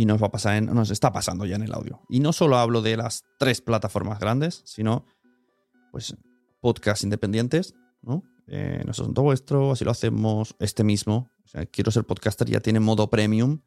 y 0.00 0.06
nos 0.06 0.22
va 0.22 0.28
a 0.28 0.30
pasar 0.30 0.56
en, 0.56 0.64
nos 0.64 0.90
está 0.90 1.12
pasando 1.12 1.44
ya 1.44 1.56
en 1.56 1.62
el 1.62 1.74
audio. 1.74 2.00
Y 2.08 2.20
no 2.20 2.32
solo 2.32 2.56
hablo 2.56 2.80
de 2.80 2.96
las 2.96 3.26
tres 3.38 3.60
plataformas 3.60 4.18
grandes, 4.18 4.62
sino 4.64 5.04
pues 5.92 6.16
podcasts 6.62 7.04
independientes, 7.04 7.74
¿no? 8.00 8.22
Eh, 8.46 8.80
no 8.86 8.92
asunto 8.92 9.20
vuestro, 9.20 9.72
así 9.72 9.84
lo 9.84 9.90
hacemos 9.90 10.56
este 10.58 10.84
mismo. 10.84 11.28
O 11.44 11.48
sea, 11.48 11.66
quiero 11.66 11.90
ser 11.90 12.04
podcaster 12.04 12.48
ya 12.48 12.60
tiene 12.60 12.80
modo 12.80 13.10
premium. 13.10 13.60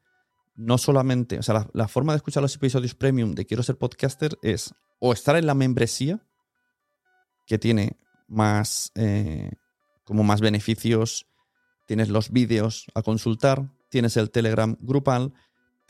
No 0.56 0.80
solamente, 0.80 1.38
o 1.38 1.44
sea, 1.44 1.68
la, 1.72 1.88
forma 1.88 2.14
de 2.14 2.18
escuchar 2.18 2.42
los 2.42 2.56
episodios 2.56 2.96
premium 2.96 3.36
de 3.36 3.46
quiero 3.46 3.62
ser 3.62 3.78
podcaster 3.78 4.40
es 4.42 4.74
o 5.00 5.14
estar 5.14 5.36
en 5.36 5.46
la 5.46 5.54
membresía, 5.54 6.26
que 7.46 7.60
tiene 7.60 8.00
más, 8.28 8.92
eh, 8.96 9.52
como 10.04 10.24
más 10.24 10.42
beneficios, 10.42 11.28
tienes 11.86 12.10
los 12.10 12.32
vídeos 12.32 12.88
a 12.96 13.04
consultar, 13.04 13.70
tienes 13.90 14.18
el 14.18 14.32
Telegram 14.32 14.76
grupal, 14.80 15.32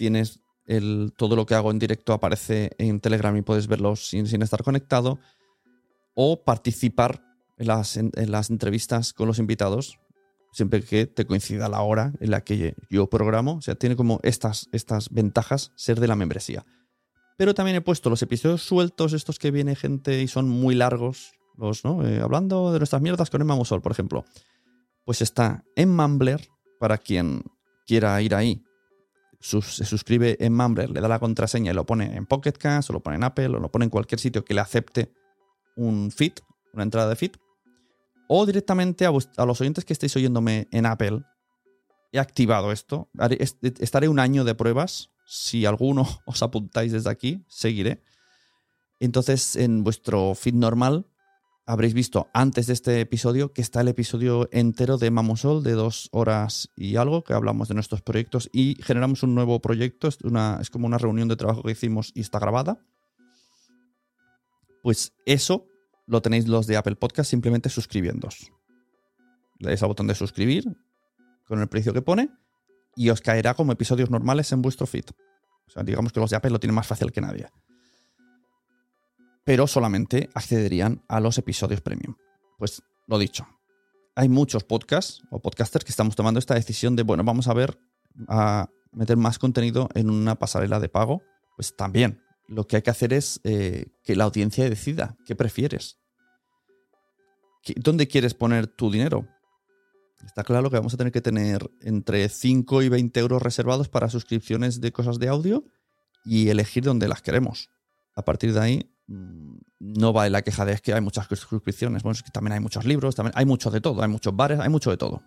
tienes 0.04 0.42
el, 0.66 1.14
todo 1.16 1.38
lo 1.38 1.46
que 1.46 1.56
hago 1.56 1.72
en 1.72 1.80
directo 1.80 2.12
aparece 2.12 2.72
en 2.78 3.00
Telegram 3.00 3.34
y 3.38 3.42
puedes 3.42 3.68
verlo 3.68 3.96
sin, 3.96 4.26
estar 4.42 4.62
conectado, 4.62 5.18
o 6.14 6.44
participar 6.44 7.24
en 7.58 7.68
las, 7.68 7.96
en, 7.96 8.12
las, 8.26 8.50
entrevistas 8.50 9.14
con 9.14 9.28
los 9.28 9.40
invitados, 9.40 9.98
siempre 10.52 10.84
que 10.84 11.06
te 11.06 11.26
coincida 11.26 11.70
la 11.70 11.82
hora 11.84 12.12
en 12.20 12.32
la 12.32 12.42
que 12.42 12.76
yo 12.90 13.10
programo. 13.10 13.56
O 13.56 13.62
sea, 13.62 13.76
tiene 13.76 13.96
como 13.96 14.20
estas, 14.24 14.68
estas 14.74 15.10
ventajas 15.10 15.72
ser 15.78 16.02
de 16.02 16.08
la 16.10 16.18
membresía. 16.18 16.66
Pero 17.38 17.54
también 17.54 17.78
he 17.78 17.82
puesto 17.82 18.10
los 18.10 18.22
episodios 18.24 18.62
sueltos, 18.62 19.14
estos 19.14 19.40
que 19.40 19.52
viene 19.52 19.78
gente 19.78 20.22
y 20.22 20.28
son 20.28 20.50
muy 20.50 20.76
largos, 20.76 21.32
los, 21.56 21.86
¿no? 21.86 22.06
Eh, 22.06 22.20
hablando 22.20 22.74
de 22.74 22.80
nuestras 22.80 23.02
mierdas 23.02 23.30
con 23.30 23.40
Emma 23.40 23.56
Musol, 23.56 23.82
por 23.82 23.94
ejemplo. 23.94 24.26
Pues 25.06 25.22
está 25.22 25.64
en 25.78 25.96
Mumbler, 25.96 26.50
para 26.78 26.98
quien 26.98 27.44
quiera 27.86 28.22
ir 28.22 28.36
ahí, 28.36 28.66
se 29.44 29.86
suscribe 29.86 30.38
en 30.40 30.54
Mumbler, 30.54 30.90
le 30.90 31.02
da 31.02 31.08
la 31.10 31.20
contraseña 31.20 31.72
y 31.72 31.76
lo 31.76 31.86
pone 31.86 32.16
en 32.16 32.26
Pocket 32.26 32.54
Cast, 32.54 32.90
o 32.90 32.94
lo 32.94 33.02
pone 33.02 33.18
en 33.18 33.24
Apple, 33.24 33.48
o 33.48 33.60
lo 33.60 33.70
pone 33.70 33.86
en 33.86 33.90
cualquier 33.90 34.20
sitio 34.20 34.46
que 34.46 34.54
le 34.54 34.62
acepte 34.62 35.12
un 35.76 36.12
feed, 36.12 36.34
una 36.74 36.84
entrada 36.84 37.10
de 37.10 37.16
feed, 37.18 37.32
o 38.30 38.46
directamente 38.46 39.06
a, 39.06 39.12
los 39.46 39.62
oyentes 39.62 39.84
que 39.84 39.94
estéis 39.94 40.16
oyéndome 40.16 40.68
en 40.72 40.86
Apple, 40.86 41.24
he 42.14 42.20
activado 42.20 42.72
esto. 42.72 43.10
estaré 43.80 44.08
un 44.08 44.20
año 44.20 44.46
de 44.46 44.56
pruebas. 44.56 45.10
Si 45.26 45.66
alguno 45.66 46.08
os 46.26 46.42
apuntáis 46.42 46.92
desde 46.94 47.10
aquí, 47.10 47.44
seguiré. 47.48 48.02
Entonces, 49.00 49.58
en 49.58 49.84
vuestro 49.84 50.36
feed 50.36 50.54
normal 50.54 51.06
habréis 51.65 51.93
visto 51.93 52.29
antes 52.34 52.67
de 52.67 52.74
este 52.74 53.00
episodio 53.00 53.53
que 53.53 53.62
está 53.62 53.82
el 53.82 53.88
episodio 53.88 54.50
entero 54.51 54.98
de 54.98 55.12
Mamosol 55.12 55.63
de 55.63 55.74
dos 55.74 56.10
horas 56.12 56.70
y 56.75 56.98
algo, 56.98 57.24
que 57.24 57.34
hablamos 57.34 57.67
de 57.67 57.75
nuestros 57.75 58.01
proyectos 58.01 58.50
y 58.51 58.77
generamos 58.82 59.24
un 59.24 59.34
nuevo 59.36 59.62
proyecto. 59.62 60.08
Es, 60.08 60.20
una, 60.22 60.60
es 60.62 60.70
como 60.70 60.88
una 60.88 60.98
reunión 60.98 61.27
de 61.27 61.36
trabajo 61.36 61.63
que 61.63 61.72
hicimos 61.72 62.12
y 62.13 62.22
está 62.22 62.39
grabada. 62.39 62.79
Pues 64.82 65.13
eso 65.25 65.65
lo 66.05 66.22
tenéis 66.22 66.48
los 66.48 66.67
de 66.67 66.75
Apple 66.75 66.98
Podcast 66.98 67.29
simplemente 67.29 67.70
suscribiéndos. 67.70 68.51
Le 69.60 69.70
dais 69.70 69.82
al 69.82 69.88
botón 69.88 70.08
de 70.08 70.15
suscribir 70.15 70.65
con 71.48 71.62
el 71.62 71.70
precio 71.70 71.93
que 71.93 72.01
pone 72.01 72.29
y 72.96 73.10
os 73.10 73.22
caerá 73.22 73.53
como 73.53 73.72
episodios 73.72 74.10
normales 74.10 74.51
en 74.51 74.62
vuestro 74.62 74.86
feed. 74.86 75.05
O 75.67 75.72
sea, 75.72 75.84
digamos 75.84 76.12
que 76.12 76.20
los 76.20 76.29
de 76.29 76.36
Apple 76.36 76.51
lo 76.51 76.60
tienen 76.60 76.75
más 76.75 76.88
fácil 76.88 77.12
que 77.12 77.22
nadie 77.22 77.48
pero 79.44 79.68
solamente 79.68 80.30
accederían 80.34 81.04
a 81.08 81.20
los 81.20 81.38
episodios 81.38 81.82
premium. 81.82 82.16
Pues 82.58 82.82
lo 83.08 83.18
dicho, 83.18 83.48
hay 84.16 84.30
muchos 84.30 84.64
podcasts 84.64 85.22
o 85.32 85.40
podcasters 85.40 85.86
que 85.86 85.92
estamos 85.92 86.16
tomando 86.16 86.40
esta 86.40 86.56
decisión 86.56 86.96
de, 86.96 87.04
bueno, 87.04 87.24
vamos 87.24 87.48
a 87.48 87.54
ver, 87.54 87.78
a 88.28 88.70
meter 88.92 89.18
más 89.18 89.40
contenido 89.40 89.90
en 89.96 90.10
una 90.10 90.36
pasarela 90.36 90.80
de 90.80 90.90
pago. 90.90 91.24
Pues 91.56 91.76
también 91.76 92.22
lo 92.48 92.68
que 92.68 92.78
hay 92.78 92.82
que 92.82 92.92
hacer 92.92 93.14
es 93.14 93.40
eh, 93.44 93.88
que 94.04 94.16
la 94.16 94.26
audiencia 94.26 94.70
decida 94.70 95.18
qué 95.26 95.36
prefieres. 95.36 96.00
¿Dónde 97.78 98.08
quieres 98.08 98.34
poner 98.34 98.68
tu 98.68 98.92
dinero? 98.92 99.28
Está 100.26 100.44
claro 100.44 100.70
que 100.70 100.78
vamos 100.78 100.94
a 100.94 100.98
tener 100.98 101.12
que 101.12 101.22
tener 101.22 101.70
entre 101.82 102.30
5 102.30 102.82
y 102.82 102.90
20 102.90 103.20
euros 103.20 103.42
reservados 103.42 103.90
para 103.90 104.10
suscripciones 104.10 104.80
de 104.82 104.92
cosas 104.92 105.20
de 105.20 105.28
audio 105.28 105.66
y 106.26 106.50
elegir 106.50 106.84
dónde 106.84 107.08
las 107.08 107.22
queremos. 107.22 107.70
A 108.16 108.24
partir 108.24 108.54
de 108.54 108.60
ahí, 108.60 108.93
no 109.08 110.14
va 110.14 110.26
en 110.26 110.32
la 110.32 110.42
queja 110.42 110.66
de 110.66 110.74
es 110.74 110.82
que 110.82 110.94
hay 110.94 111.02
muchas 111.02 111.28
suscripciones, 111.28 112.04
bueno, 112.04 112.14
es 112.14 112.24
que 112.24 112.32
también 112.32 112.54
hay 112.54 112.60
muchos 112.60 112.86
libros, 112.86 113.16
también 113.16 113.34
hay 113.36 113.46
mucho 113.46 113.70
de 113.70 113.82
todo, 113.82 114.02
hay 114.02 114.08
muchos 114.08 114.36
bares, 114.36 114.60
hay 114.60 114.70
mucho 114.70 114.90
de 114.90 114.98
todo. 114.98 115.24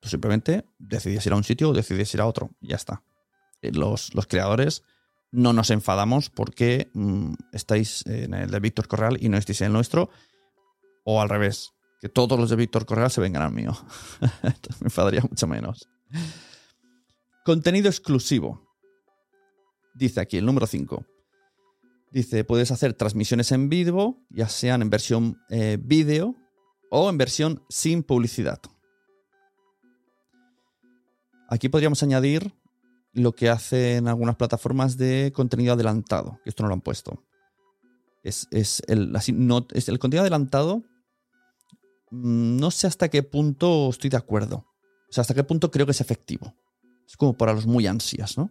Tú 0.00 0.08
simplemente 0.08 0.66
decidís 0.78 1.24
ir 1.26 1.32
a 1.32 1.36
un 1.36 1.44
sitio 1.44 1.70
o 1.70 1.72
decidís 1.72 2.12
ir 2.14 2.20
a 2.20 2.26
otro, 2.26 2.50
ya 2.60 2.76
está. 2.76 3.02
Eh, 3.60 3.70
los, 3.72 4.14
los 4.14 4.26
creadores 4.26 4.82
no 5.30 5.52
nos 5.52 5.70
enfadamos 5.70 6.30
porque 6.30 6.90
mm, 6.94 7.34
estáis 7.52 8.04
en 8.06 8.34
el 8.34 8.50
de 8.50 8.60
Víctor 8.60 8.88
Correal 8.88 9.16
y 9.20 9.28
no 9.28 9.38
estáis 9.38 9.60
en 9.60 9.68
el 9.68 9.72
nuestro, 9.72 10.10
o 11.04 11.20
al 11.20 11.28
revés, 11.28 11.72
que 12.00 12.08
todos 12.08 12.38
los 12.38 12.50
de 12.50 12.56
Víctor 12.56 12.84
Correal 12.84 13.10
se 13.10 13.20
vengan 13.20 13.42
al 13.42 13.52
mío. 13.52 13.72
me 14.42 14.86
enfadaría 14.86 15.22
mucho 15.22 15.46
menos. 15.46 15.88
Contenido 17.44 17.88
exclusivo. 17.88 18.68
Dice 19.94 20.20
aquí 20.20 20.36
el 20.36 20.46
número 20.46 20.66
5. 20.66 21.06
Dice, 22.12 22.44
puedes 22.44 22.70
hacer 22.70 22.92
transmisiones 22.92 23.52
en 23.52 23.70
vivo, 23.70 24.22
ya 24.28 24.46
sean 24.48 24.82
en 24.82 24.90
versión 24.90 25.40
eh, 25.48 25.78
vídeo 25.80 26.36
o 26.90 27.08
en 27.08 27.16
versión 27.16 27.62
sin 27.70 28.02
publicidad. 28.02 28.60
Aquí 31.48 31.70
podríamos 31.70 32.02
añadir 32.02 32.52
lo 33.14 33.32
que 33.32 33.48
hacen 33.48 34.08
algunas 34.08 34.36
plataformas 34.36 34.98
de 34.98 35.32
contenido 35.34 35.72
adelantado, 35.72 36.38
que 36.44 36.50
esto 36.50 36.62
no 36.62 36.68
lo 36.68 36.74
han 36.74 36.82
puesto. 36.82 37.24
Es, 38.22 38.46
el, 38.86 39.12
no, 39.34 39.66
es 39.72 39.88
el 39.88 39.98
contenido 39.98 40.22
adelantado. 40.22 40.82
Mm, 42.10 42.58
no 42.58 42.70
sé 42.70 42.86
hasta 42.86 43.08
qué 43.08 43.22
punto 43.22 43.88
estoy 43.88 44.10
de 44.10 44.18
acuerdo. 44.18 44.66
O 45.08 45.12
sea, 45.12 45.22
hasta 45.22 45.34
qué 45.34 45.44
punto 45.44 45.70
creo 45.70 45.86
que 45.86 45.92
es 45.92 46.00
efectivo. 46.00 46.54
Es 47.06 47.16
como 47.16 47.36
para 47.36 47.54
los 47.54 47.66
muy 47.66 47.86
ansias, 47.86 48.36
¿no? 48.36 48.50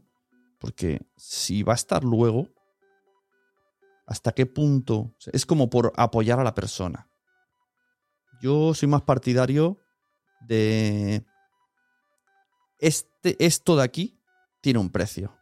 Porque 0.59 1.01
si 1.15 1.63
va 1.63 1.73
a 1.73 1.75
estar 1.75 2.03
luego, 2.03 2.49
hasta 4.11 4.33
qué 4.33 4.45
punto 4.45 5.15
es 5.31 5.45
como 5.45 5.69
por 5.69 5.93
apoyar 5.95 6.39
a 6.39 6.43
la 6.43 6.53
persona. 6.53 7.09
Yo 8.41 8.73
soy 8.73 8.89
más 8.89 9.03
partidario 9.03 9.79
de 10.41 11.25
este, 12.79 13.43
esto 13.43 13.77
de 13.77 13.83
aquí 13.83 14.19
tiene 14.59 14.79
un 14.79 14.89
precio. 14.89 15.33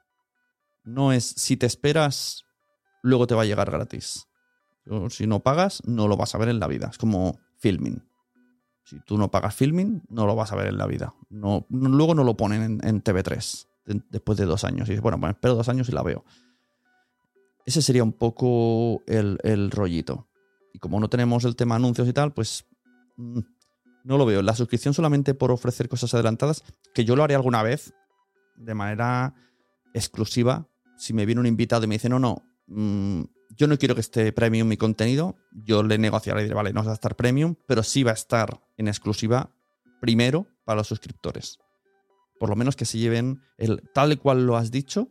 No 0.84 1.12
es 1.12 1.26
si 1.26 1.58
te 1.58 1.66
esperas 1.66 2.46
luego 3.02 3.26
te 3.26 3.36
va 3.36 3.42
a 3.42 3.46
llegar 3.46 3.72
gratis. 3.72 4.28
Si 5.10 5.28
no 5.28 5.40
pagas, 5.40 5.82
no 5.86 6.08
lo 6.08 6.18
vas 6.18 6.36
a 6.36 6.38
ver 6.38 6.50
en 6.50 6.60
la 6.60 6.68
vida. 6.68 6.90
Es 6.92 6.98
como 6.98 7.40
filming. 7.58 8.04
Si 8.84 9.00
tú 9.02 9.18
no 9.18 9.30
pagas 9.30 9.56
filming, 9.56 10.04
no 10.10 10.26
lo 10.26 10.36
vas 10.36 10.52
a 10.52 10.56
ver 10.56 10.68
en 10.68 10.78
la 10.78 10.88
vida. 10.88 11.14
No, 11.30 11.66
luego 11.70 12.16
no 12.16 12.24
lo 12.24 12.36
ponen 12.38 12.80
en, 12.84 13.04
TV3 13.04 13.68
después 14.10 14.38
de 14.38 14.46
dos 14.46 14.64
años. 14.64 14.88
Y 14.88 14.92
dices, 14.92 15.02
bueno, 15.02 15.20
pues 15.20 15.34
espero 15.34 15.56
dos 15.56 15.70
años 15.70 15.90
y 15.90 15.92
la 15.92 16.04
veo. 16.04 16.24
Ese 17.70 17.84
sería 17.84 18.04
un 18.04 18.14
poco 18.14 19.04
el, 19.06 19.38
el 19.44 19.70
rollito. 19.70 20.28
Y 20.74 20.80
como 20.80 21.00
no 21.00 21.08
tenemos 21.08 21.46
el 21.46 21.56
tema 21.56 21.76
anuncios 21.76 22.08
y 22.08 22.14
tal, 22.14 22.34
pues 22.34 22.66
mm, 23.16 23.42
no 24.06 24.18
lo 24.18 24.26
veo. 24.26 24.42
La 24.42 24.56
suscripción 24.56 24.96
solamente 24.96 25.36
por 25.36 25.52
ofrecer 25.52 25.88
cosas 25.88 26.16
adelantadas, 26.16 26.64
que 26.96 27.06
yo 27.06 27.16
lo 27.16 27.24
haré 27.24 27.36
alguna 27.36 27.62
vez 27.62 27.94
de 28.58 28.74
manera 28.74 29.36
exclusiva. 29.94 30.68
Si 30.98 31.14
me 31.14 31.28
viene 31.28 31.42
un 31.42 31.46
invitado 31.46 31.84
y 31.84 31.88
me 31.88 31.94
dice, 31.94 32.10
no, 32.10 32.18
no, 32.18 32.42
mm, 32.66 33.22
yo 33.56 33.68
no 33.68 33.78
quiero 33.78 33.94
que 33.94 34.02
esté 34.02 34.34
premium 34.34 34.68
mi 34.68 34.78
contenido, 34.78 35.38
yo 35.52 35.84
le 35.84 36.00
negociaré 36.00 36.40
y 36.40 36.44
diré, 36.46 36.56
vale, 36.56 36.74
no 36.74 36.84
va 36.84 36.90
a 36.90 36.96
estar 36.96 37.16
premium, 37.16 37.54
pero 37.68 37.84
sí 37.84 38.02
va 38.02 38.10
a 38.10 38.16
estar 38.16 38.64
en 38.78 38.88
exclusiva 38.88 39.52
primero 40.02 40.48
para 40.66 40.78
los 40.78 40.88
suscriptores. 40.88 41.60
Por 42.40 42.50
lo 42.50 42.56
menos 42.56 42.76
que 42.76 42.86
se 42.86 42.98
lleven 42.98 43.44
el 43.60 43.84
tal 43.94 44.12
y 44.12 44.18
cual 44.18 44.48
lo 44.48 44.58
has 44.58 44.72
dicho, 44.72 45.08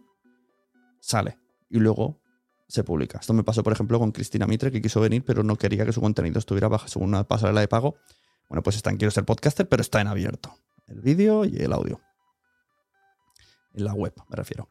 sale. 0.98 1.38
Y 1.70 1.78
luego 1.78 2.20
se 2.68 2.84
publica. 2.84 3.18
Esto 3.18 3.32
me 3.32 3.42
pasó, 3.42 3.62
por 3.62 3.72
ejemplo, 3.72 3.98
con 3.98 4.12
Cristina 4.12 4.46
Mitre, 4.46 4.70
que 4.70 4.82
quiso 4.82 5.00
venir, 5.00 5.24
pero 5.24 5.42
no 5.42 5.56
quería 5.56 5.84
que 5.86 5.92
su 5.92 6.00
contenido 6.00 6.38
estuviera 6.38 6.68
bajo 6.68 6.86
una 7.00 7.24
pasarela 7.24 7.60
de 7.60 7.68
pago. 7.68 7.96
Bueno, 8.48 8.62
pues 8.62 8.76
está 8.76 8.94
Quiero 8.96 9.10
ser 9.10 9.24
podcaster, 9.24 9.68
pero 9.68 9.80
está 9.80 10.00
en 10.00 10.06
abierto. 10.06 10.54
El 10.86 11.00
vídeo 11.00 11.44
y 11.44 11.56
el 11.56 11.72
audio. 11.72 12.00
En 13.74 13.84
la 13.84 13.94
web, 13.94 14.12
me 14.28 14.36
refiero. 14.36 14.68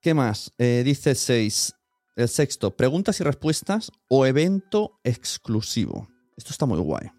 ¿Qué 0.00 0.14
más? 0.14 0.52
Eh, 0.58 0.82
dice 0.84 1.14
6. 1.14 1.74
El 2.16 2.28
sexto, 2.28 2.76
preguntas 2.76 3.20
y 3.20 3.24
respuestas 3.24 3.90
o 4.08 4.26
evento 4.26 4.98
exclusivo. 5.04 6.08
Esto 6.36 6.50
está 6.50 6.66
muy 6.66 6.78
guay. 6.78 7.10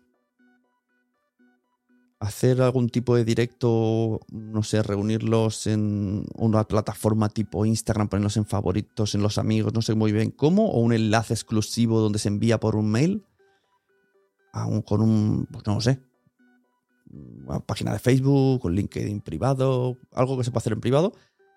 Hacer 2.23 2.61
algún 2.61 2.87
tipo 2.89 3.17
de 3.17 3.25
directo, 3.25 4.21
no 4.31 4.63
sé, 4.63 4.81
reunirlos 4.81 5.67
en 5.67 6.25
una 6.35 6.63
plataforma 6.63 7.27
tipo 7.27 7.65
Instagram, 7.65 8.07
ponerlos 8.07 8.37
en 8.37 8.45
favoritos, 8.45 9.13
en 9.13 9.21
los 9.21 9.37
amigos, 9.37 9.73
no 9.73 9.81
sé 9.81 9.93
muy 9.93 10.13
bien 10.13 10.31
cómo, 10.31 10.69
o 10.69 10.79
un 10.79 10.93
enlace 10.93 11.33
exclusivo 11.33 11.99
donde 11.99 12.19
se 12.19 12.29
envía 12.29 12.61
por 12.61 12.77
un 12.77 12.89
mail, 12.89 13.25
con 14.85 15.01
un, 15.01 15.47
pues 15.51 15.67
no 15.67 15.81
sé, 15.81 15.99
una 17.45 17.59
página 17.59 17.91
de 17.91 17.99
Facebook, 17.99 18.63
un 18.63 18.73
LinkedIn 18.73 19.19
privado, 19.19 19.97
algo 20.13 20.37
que 20.37 20.45
se 20.45 20.51
pueda 20.51 20.59
hacer 20.59 20.73
en 20.73 20.79
privado, 20.79 21.13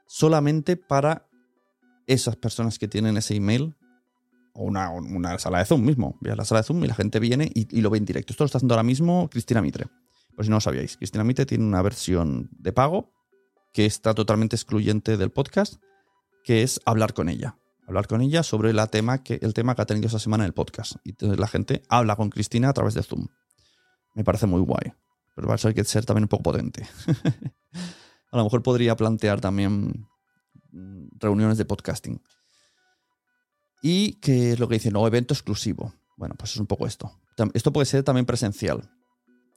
solamente 0.06 0.76
para 0.76 1.28
esas 2.08 2.34
personas 2.34 2.78
que 2.78 2.88
tienen 2.88 3.16
ese 3.16 3.36
email 3.36 3.76
o 4.52 4.64
una, 4.64 5.38
sala 5.38 5.58
de 5.58 5.66
Zoom 5.66 5.84
mismo. 5.84 6.16
Veas 6.20 6.36
la 6.36 6.44
sala 6.44 6.62
de 6.62 6.66
Zoom 6.66 6.82
y 6.84 6.88
la 6.88 6.94
gente 6.94 7.20
viene 7.20 7.50
y, 7.54 7.80
lo 7.80 7.90
ve 7.90 7.98
en 7.98 8.04
directo. 8.04 8.32
Esto 8.32 8.44
lo 8.44 8.46
está 8.46 8.58
haciendo 8.58 8.74
ahora 8.74 8.82
mismo 8.82 9.28
Cristina 9.30 9.60
Mitre. 9.60 9.86
Por 10.36 10.44
si 10.44 10.50
no 10.50 10.56
lo 10.56 10.60
sabíais, 10.60 10.96
Cristina 10.96 11.24
Mitre 11.24 11.46
tiene 11.46 11.64
una 11.64 11.82
versión 11.82 12.48
de 12.52 12.72
pago 12.72 13.12
que 13.72 13.86
está 13.86 14.14
totalmente 14.14 14.54
excluyente 14.54 15.16
del 15.16 15.30
podcast, 15.30 15.82
que 16.44 16.62
es 16.62 16.80
hablar 16.84 17.14
con 17.14 17.28
ella. 17.28 17.58
Hablar 17.88 18.06
con 18.06 18.20
ella 18.20 18.42
sobre 18.42 18.72
la 18.72 18.86
tema 18.86 19.22
que, 19.22 19.38
el 19.42 19.54
tema 19.54 19.74
que 19.74 19.82
ha 19.82 19.86
tenido 19.86 20.08
esa 20.08 20.18
semana 20.18 20.44
en 20.44 20.48
el 20.48 20.54
podcast. 20.54 20.96
Y 21.04 21.10
entonces 21.10 21.38
la 21.38 21.48
gente 21.48 21.82
habla 21.88 22.16
con 22.16 22.30
Cristina 22.30 22.68
a 22.68 22.72
través 22.72 22.94
de 22.94 23.02
Zoom. 23.02 23.26
Me 24.14 24.24
parece 24.24 24.46
muy 24.46 24.60
guay. 24.60 24.92
Pero 25.34 25.48
va 25.48 25.54
a 25.54 25.58
ser 25.58 25.74
que 25.74 25.84
ser 25.84 26.04
también 26.04 26.24
un 26.24 26.28
poco 26.28 26.44
potente. 26.44 26.86
a 28.32 28.36
lo 28.36 28.44
mejor 28.44 28.62
podría 28.62 28.96
plantear 28.96 29.40
también 29.40 30.06
Mm, 30.76 31.08
reuniones 31.18 31.56
de 31.56 31.64
podcasting. 31.64 32.20
Y 33.80 34.14
que 34.14 34.52
es 34.52 34.60
lo 34.60 34.68
que 34.68 34.74
dicen, 34.74 34.92
no, 34.92 35.06
evento 35.06 35.32
exclusivo. 35.32 35.94
Bueno, 36.18 36.34
pues 36.36 36.52
es 36.52 36.58
un 36.58 36.66
poco 36.66 36.86
esto. 36.86 37.18
Esto 37.54 37.72
puede 37.72 37.86
ser 37.86 38.02
también 38.02 38.26
presencial. 38.26 38.90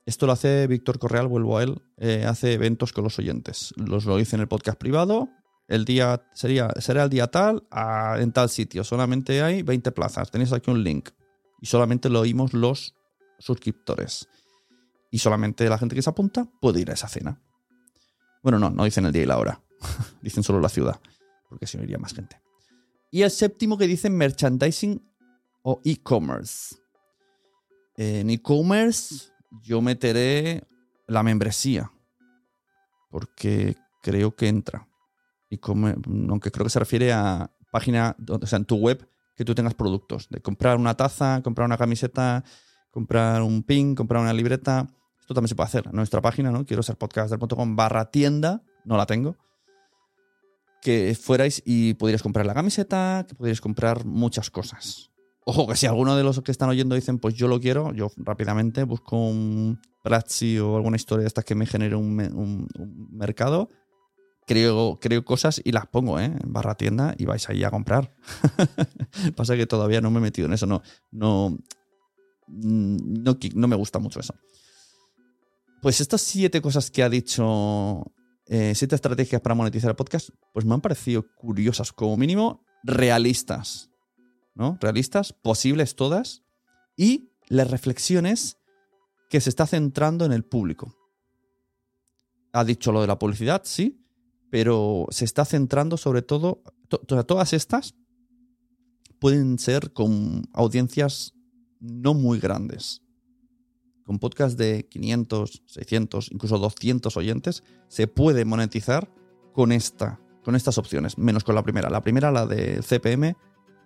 Esto 0.10 0.26
lo 0.26 0.32
hace 0.32 0.66
Víctor 0.66 0.98
Correal, 0.98 1.28
vuelvo 1.28 1.60
a 1.60 1.62
él, 1.62 1.84
eh, 1.98 2.26
hace 2.26 2.54
eventos 2.54 2.94
con 2.94 3.04
los 3.04 3.20
oyentes. 3.20 3.76
Los 3.78 4.06
lo 4.06 4.18
dice 4.18 4.36
en 4.36 4.42
el 4.42 4.48
podcast 4.48 4.80
privado. 4.80 5.30
El 5.68 5.86
día 5.86 6.26
sería, 6.34 6.68
será 6.80 7.04
el 7.04 7.12
día 7.12 7.28
tal 7.28 7.68
en 8.18 8.32
tal 8.32 8.50
sitio. 8.50 8.84
Solamente 8.84 9.44
hay 9.44 9.62
20 9.62 9.92
plazas. 9.92 10.32
Tenéis 10.32 10.52
aquí 10.52 10.72
un 10.72 10.84
link. 10.84 11.10
Y 11.62 11.68
solamente 11.68 12.10
lo 12.10 12.22
oímos 12.22 12.56
los 12.56 12.96
suscriptores. 13.38 14.28
Y 15.12 15.20
solamente 15.20 15.70
la 15.70 15.78
gente 15.78 15.94
que 15.94 16.02
se 16.02 16.10
apunta 16.10 16.50
puede 16.60 16.82
ir 16.82 16.90
a 16.90 16.96
esa 16.96 17.08
cena. 17.08 17.40
Bueno, 18.42 18.58
no, 18.58 18.72
no 18.72 18.86
dicen 18.86 19.06
el 19.06 19.12
día 19.12 19.22
y 19.22 19.28
la 19.28 19.38
hora. 19.38 19.62
dicen 20.24 20.42
solo 20.42 20.60
la 20.60 20.70
ciudad, 20.70 21.00
porque 21.50 21.68
si 21.68 21.78
no 21.78 21.84
iría 21.84 22.00
más 22.00 22.16
gente. 22.16 22.42
Y 23.12 23.22
el 23.22 23.30
séptimo 23.30 23.78
que 23.78 23.86
dicen 23.86 24.18
merchandising 24.18 25.08
o 25.62 25.80
e-commerce. 25.86 26.78
En 27.96 28.32
e-commerce 28.32 29.30
yo 29.52 29.82
meteré 29.82 30.64
la 31.08 31.24
membresía, 31.24 31.92
porque 33.10 33.76
creo 34.02 34.36
que 34.36 34.48
entra. 34.48 34.88
aunque 36.30 36.52
creo 36.52 36.66
que 36.66 36.70
se 36.70 36.80
refiere 36.80 37.12
a 37.12 37.52
página, 37.72 38.16
o 38.28 38.46
sea, 38.46 38.58
en 38.58 38.66
tu 38.66 38.76
web, 38.78 39.08
que 39.36 39.46
tú 39.46 39.56
tengas 39.56 39.74
productos. 39.74 40.28
De 40.30 40.42
comprar 40.42 40.78
una 40.78 40.96
taza, 40.96 41.42
comprar 41.44 41.66
una 41.66 41.78
camiseta, 41.78 42.44
comprar 42.92 43.42
un 43.42 43.64
pin, 43.64 43.96
comprar 43.96 44.22
una 44.22 44.34
libreta. 44.34 44.88
Esto 45.20 45.34
también 45.34 45.50
se 45.50 45.56
puede 45.56 45.68
hacer 45.68 45.88
en 45.88 45.96
nuestra 45.96 46.22
página, 46.22 46.52
¿no? 46.52 46.66
Quiero 46.66 46.84
ser 46.84 46.98
podcaster.com 46.98 47.76
barra 47.76 48.12
tienda, 48.12 48.64
no 48.84 48.98
la 48.98 49.06
tengo 49.06 49.38
que 50.82 51.16
fuerais 51.20 51.62
y 51.66 51.94
pudierais 51.96 52.24
comprar 52.24 52.46
la 52.46 52.54
camiseta, 52.54 53.26
que 53.28 53.36
pudierais 53.36 53.62
comprar 53.62 54.06
muchas 54.06 54.50
cosas. 54.50 55.12
Ojo, 55.46 55.68
que 55.68 55.76
si 55.76 55.86
alguno 55.86 56.16
de 56.16 56.24
los 56.24 56.42
que 56.42 56.52
están 56.52 56.70
oyendo 56.70 56.96
dicen, 56.96 57.20
pues 57.20 57.36
yo 57.36 57.48
lo 57.48 57.60
quiero, 57.60 57.94
yo 57.94 58.12
rápidamente 58.18 58.84
busco 58.84 59.18
un 59.18 59.80
Platzi 60.04 60.60
o 60.60 60.76
alguna 60.76 60.96
historia 60.96 61.24
de 61.24 61.28
estas 61.28 61.46
que 61.46 61.56
me 61.56 61.66
genere 61.66 61.96
un, 61.96 62.68
mercado, 63.12 63.70
creo, 64.46 65.00
creo 65.02 65.26
cosas 65.26 65.62
y 65.64 65.72
las 65.72 65.88
pongo 65.88 66.20
¿eh? 66.20 66.26
en 66.26 66.54
barra 66.54 66.76
tienda 66.76 67.16
y 67.18 67.26
vais 67.26 67.50
ahí 67.50 67.64
a 67.64 67.72
comprar. 67.72 68.16
Pasa 69.36 69.56
que 69.56 69.66
todavía 69.66 70.02
no 70.02 70.12
me 70.12 70.20
he 70.20 70.22
metido 70.22 70.48
en 70.48 70.54
eso, 70.54 70.66
no, 70.66 70.82
no, 71.12 71.58
no, 72.48 73.38
no 73.56 73.68
me 73.68 73.76
gusta 73.76 74.00
mucho 74.00 74.20
eso. 74.20 74.36
Pues 75.82 76.02
estas 76.02 76.22
siete 76.22 76.62
cosas 76.62 76.92
que 76.92 77.04
ha 77.04 77.10
dicho 77.10 78.04
eh, 78.52 78.74
siete 78.76 78.96
estrategias 78.96 79.42
para 79.42 79.56
monetizar 79.56 79.92
el 79.92 79.96
podcast, 79.96 80.30
pues 80.54 80.66
me 80.66 80.74
han 80.74 80.82
parecido 80.82 81.24
curiosas, 81.36 81.94
como 81.94 82.18
mínimo 82.18 82.66
realistas. 82.84 83.92
Realistas, 84.80 85.34
posibles 85.34 85.96
todas. 85.96 86.44
Y 86.96 87.32
las 87.48 87.72
reflexiones 87.72 88.58
que 89.30 89.42
se 89.42 89.50
está 89.50 89.66
centrando 89.66 90.26
en 90.26 90.32
el 90.32 90.44
público. 90.44 90.96
Ha 92.52 92.64
dicho 92.64 92.92
lo 92.92 93.02
de 93.02 93.08
la 93.08 93.20
publicidad, 93.20 93.62
sí, 93.64 94.04
pero 94.50 95.08
se 95.12 95.26
está 95.26 95.46
centrando 95.46 95.98
sobre 95.98 96.22
todo. 96.22 96.64
todas 97.06 97.54
estas 97.54 97.96
pueden 99.20 99.60
ser 99.60 99.94
con 99.94 100.44
audiencias 100.54 101.34
no 101.80 102.14
muy 102.14 102.40
grandes 102.40 103.02
con 104.10 104.18
podcast 104.18 104.58
de 104.58 104.88
500, 104.90 105.62
600, 105.68 106.32
incluso 106.32 106.58
200 106.58 107.16
oyentes, 107.16 107.64
se 107.90 108.08
puede 108.08 108.44
monetizar 108.44 109.08
con, 109.54 109.72
esta, 109.72 110.20
con 110.44 110.56
estas 110.56 110.80
opciones, 110.80 111.20
menos 111.20 111.44
con 111.44 111.54
la 111.54 111.62
primera. 111.62 111.92
La 111.92 112.02
primera, 112.02 112.32
la 112.32 112.48
de 112.48 112.82
CPM, 112.82 113.36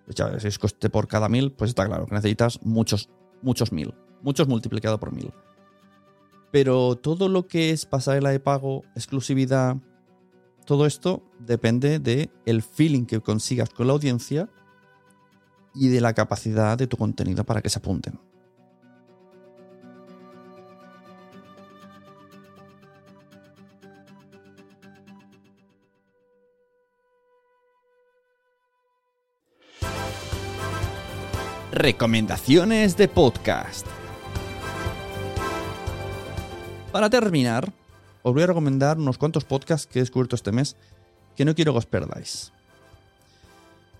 si 0.08 0.48
es 0.48 0.58
coste 0.58 0.90
por 0.90 1.08
cada 1.08 1.28
mil, 1.28 1.52
pues 1.52 1.70
está 1.70 1.86
claro 1.86 2.06
que 2.06 2.14
necesitas 2.14 2.60
muchos, 2.62 3.08
muchos 3.42 3.72
mil, 3.72 3.94
muchos 4.22 4.48
multiplicado 4.48 4.98
por 4.98 5.12
mil. 5.12 5.32
Pero 6.50 6.96
todo 6.96 7.28
lo 7.28 7.46
que 7.46 7.70
es 7.70 7.86
pasarela 7.86 8.30
de 8.30 8.40
pago, 8.40 8.82
exclusividad, 8.94 9.76
todo 10.66 10.86
esto 10.86 11.22
depende 11.38 11.98
de 11.98 12.30
el 12.46 12.62
feeling 12.62 13.06
que 13.06 13.20
consigas 13.20 13.70
con 13.70 13.86
la 13.86 13.92
audiencia 13.92 14.48
y 15.74 15.88
de 15.88 16.00
la 16.00 16.14
capacidad 16.14 16.78
de 16.78 16.86
tu 16.86 16.96
contenido 16.96 17.44
para 17.44 17.60
que 17.60 17.68
se 17.68 17.78
apunten. 17.78 18.20
Recomendaciones 31.74 32.96
de 32.96 33.08
podcast. 33.08 33.84
Para 36.92 37.10
terminar, 37.10 37.72
os 38.22 38.32
voy 38.32 38.44
a 38.44 38.46
recomendar 38.46 38.96
unos 38.96 39.18
cuantos 39.18 39.44
podcasts 39.44 39.88
que 39.88 39.98
he 39.98 40.02
descubierto 40.02 40.36
este 40.36 40.52
mes 40.52 40.76
que 41.34 41.44
no 41.44 41.56
quiero 41.56 41.72
que 41.72 41.78
os 41.78 41.86
perdáis. 41.86 42.52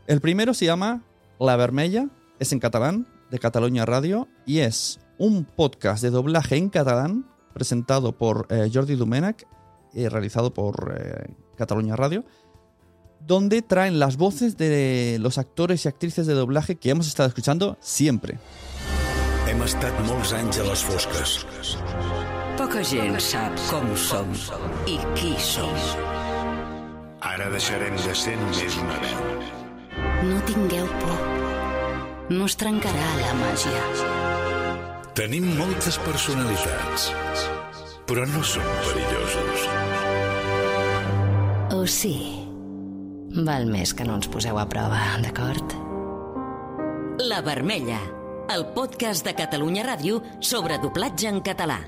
El 0.07 0.21
primero 0.21 0.55
se 0.55 0.67
llama 0.67 1.03
La 1.41 1.57
Vermella, 1.57 2.07
es 2.39 2.53
en 2.53 2.61
catalán, 2.61 3.09
de 3.33 3.41
Cataluña 3.41 3.85
Radio, 3.85 4.29
y 4.47 4.61
es 4.61 5.01
un 5.19 5.45
podcast 5.45 6.01
de 6.01 6.11
doblaje 6.11 6.55
en 6.57 6.69
catalán 6.69 7.27
presentado 7.55 8.13
por 8.13 8.47
eh, 8.51 8.71
Jordi 8.73 8.95
Domènech 8.95 9.49
y 9.93 10.07
realizado 10.07 10.55
por 10.55 10.95
eh, 10.97 11.35
Cataluña 11.57 11.97
Radio 11.97 12.25
donde 13.27 13.63
traen 13.63 13.99
las 13.99 14.17
voces 14.17 14.57
de 14.57 15.19
los 15.21 15.39
actores 15.39 15.85
y 15.85 15.89
actrices 15.89 16.27
de 16.27 16.35
doblaje 16.35 16.77
que 16.77 16.91
hemos 16.91 17.07
estado 17.07 17.29
escuchando 17.29 17.77
siempre. 17.81 18.39
Hem 19.45 19.61
estat 19.61 19.93
molts 20.09 20.33
anys 20.33 20.57
a 20.59 20.65
les 20.65 20.83
fosques. 20.83 21.33
Poca 22.57 22.81
gent 22.81 23.19
sap 23.21 23.53
com 23.69 23.91
som 23.97 24.31
i 24.89 24.97
qui 25.15 25.35
som. 25.37 25.75
Ara 27.21 27.51
deixarem 27.53 27.97
de 28.01 28.15
ser 28.17 28.35
només 28.41 28.79
una 28.81 28.97
veu. 29.05 29.21
No 30.31 30.41
tingueu 30.49 30.89
por. 31.03 31.21
No 32.33 32.49
es 32.49 32.57
trencarà 32.57 33.09
la 33.21 33.35
màgia. 33.37 33.85
Tenim 35.15 35.47
moltes 35.59 36.01
personalitats, 36.03 37.11
però 38.09 38.25
no 38.33 38.43
som 38.43 38.65
perillosos. 38.89 39.69
O 41.77 41.85
sí? 41.87 42.34
Val 43.35 43.65
més 43.67 43.91
que 43.91 44.05
no 44.07 44.15
ens 44.15 44.29
poseu 44.31 44.55
a 44.61 44.65
prova, 44.71 45.01
d'acord? 45.19 45.73
La 47.27 47.41
Vermella, 47.43 47.99
el 48.55 48.63
podcast 48.77 49.27
de 49.27 49.33
Catalunya 49.35 49.83
Ràdio 49.83 50.21
sobre 50.39 50.77
doblatge 50.79 51.27
en 51.33 51.41
català. 51.43 51.81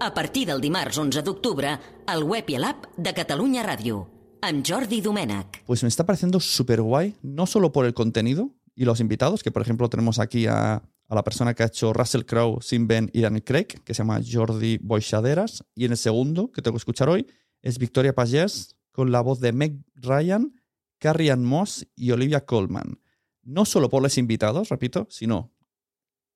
A 0.00 0.08
partir 0.16 0.46
del 0.48 0.62
dimarts 0.64 0.96
11 0.96 1.20
d'octubre, 1.26 1.74
al 2.08 2.24
web 2.24 2.48
i 2.48 2.56
a 2.56 2.62
l'app 2.62 2.86
de 2.96 3.12
Catalunya 3.12 3.66
Ràdio, 3.66 4.00
amb 4.40 4.64
Jordi 4.64 5.02
Domènech. 5.04 5.60
Pues 5.66 5.82
me 5.82 5.90
está 5.90 6.06
pareciendo 6.06 6.40
súper 6.40 6.80
guay, 6.80 7.16
no 7.20 7.44
solo 7.44 7.70
por 7.70 7.84
el 7.84 7.92
contenido 7.92 8.54
y 8.74 8.86
los 8.86 9.00
invitados, 9.00 9.42
que 9.42 9.50
por 9.50 9.60
ejemplo 9.60 9.90
tenemos 9.90 10.18
aquí 10.18 10.46
a, 10.46 10.76
a 10.76 11.14
la 11.14 11.22
persona 11.22 11.52
que 11.52 11.64
ha 11.64 11.66
hecho 11.66 11.92
Russell 11.92 12.24
Crowe, 12.24 12.62
Sin 12.62 12.86
Ben 12.86 13.10
y 13.12 13.20
Daniel 13.20 13.44
Craig, 13.44 13.66
que 13.84 13.92
se 13.92 13.98
llama 13.98 14.22
Jordi 14.26 14.78
Boixaderas, 14.78 15.64
y 15.74 15.84
en 15.84 15.90
el 15.90 15.98
segundo, 15.98 16.50
que 16.50 16.62
tengo 16.62 16.76
que 16.76 16.80
escuchar 16.80 17.10
hoy, 17.10 17.26
es 17.60 17.78
Victoria 17.78 18.14
Pagés, 18.14 18.76
con 18.92 19.12
la 19.12 19.20
voz 19.20 19.40
de 19.40 19.52
Meg 19.52 19.84
Ryan, 19.94 20.57
Carrie 20.98 21.30
Ann 21.30 21.44
Moss 21.44 21.86
y 21.94 22.10
Olivia 22.10 22.44
Colman. 22.44 23.00
No 23.42 23.64
solo 23.64 23.88
por 23.88 24.02
los 24.02 24.18
invitados, 24.18 24.68
repito, 24.68 25.06
sino 25.10 25.54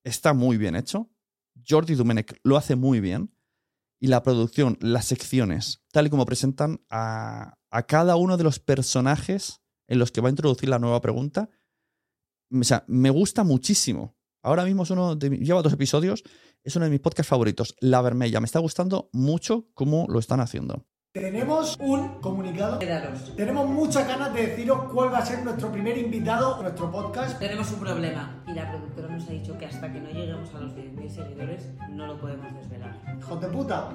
está 0.05 0.35
muy 0.35 0.57
bien 0.57 0.77
hecho. 0.77 1.11
Jordi 1.69 1.95
Domenech 1.95 2.41
lo 2.43 2.57
hace 2.57 2.77
muy 2.77 3.01
bien. 3.01 3.35
Y 4.01 4.09
la 4.09 4.23
producción, 4.25 4.79
las 4.81 5.05
secciones, 5.05 5.85
tal 5.93 6.09
y 6.09 6.11
como 6.11 6.27
presentan 6.27 6.85
a, 6.91 7.57
a 7.71 7.83
cada 7.85 8.17
uno 8.17 8.37
de 8.37 8.43
los 8.43 8.59
personajes 8.59 9.61
en 9.87 10.01
los 10.01 10.11
que 10.11 10.21
va 10.21 10.29
a 10.29 10.31
introducir 10.31 10.69
la 10.69 10.81
nueva 10.81 11.01
pregunta, 11.01 11.51
o 12.51 12.65
sea, 12.65 12.85
me 12.87 13.11
gusta 13.11 13.45
muchísimo. 13.45 14.17
Ahora 14.43 14.65
mismo 14.65 14.83
es 14.83 14.91
uno 14.91 15.17
de, 15.17 15.31
lleva 15.39 15.63
dos 15.63 15.73
episodios, 15.73 16.25
es 16.65 16.77
uno 16.77 16.85
de 16.85 16.91
mis 16.91 17.01
podcasts 17.01 17.29
favoritos, 17.29 17.77
La 17.81 18.03
Vermella. 18.03 18.41
Me 18.41 18.47
está 18.47 18.59
gustando 18.59 19.09
mucho 19.13 19.69
cómo 19.75 20.07
lo 20.09 20.19
están 20.19 20.41
haciendo. 20.41 20.87
Tenemos 21.13 21.77
un 21.79 22.21
comunicado. 22.23 22.79
Tenemos 23.37 23.69
muchas 23.69 24.09
ganas 24.09 24.33
de 24.33 24.47
deciros 24.47 24.91
cuál 24.91 25.13
va 25.13 25.19
a 25.19 25.27
ser 25.27 25.45
nuestro 25.45 25.71
primer 25.71 25.99
invitado 25.99 26.55
a 26.57 26.63
nuestro 26.63 26.91
podcast. 26.91 27.39
Tenemos 27.39 27.71
un 27.71 27.81
problema 27.81 28.43
y 28.47 28.53
la 28.55 28.71
productora 28.71 29.09
nos 29.09 29.29
ha 29.29 29.33
dicho 29.33 29.59
que 29.59 29.67
hasta 29.67 29.93
que 29.93 30.01
no 30.01 30.09
lleguemos 30.09 30.55
a 30.55 30.61
los 30.61 30.73
10.000 30.73 31.09
seguidores 31.11 31.69
no 31.91 32.07
lo 32.07 32.19
podemos 32.19 32.55
desvelar. 32.55 32.97
Hijos 33.19 33.41
de 33.43 33.47
puta. 33.49 33.91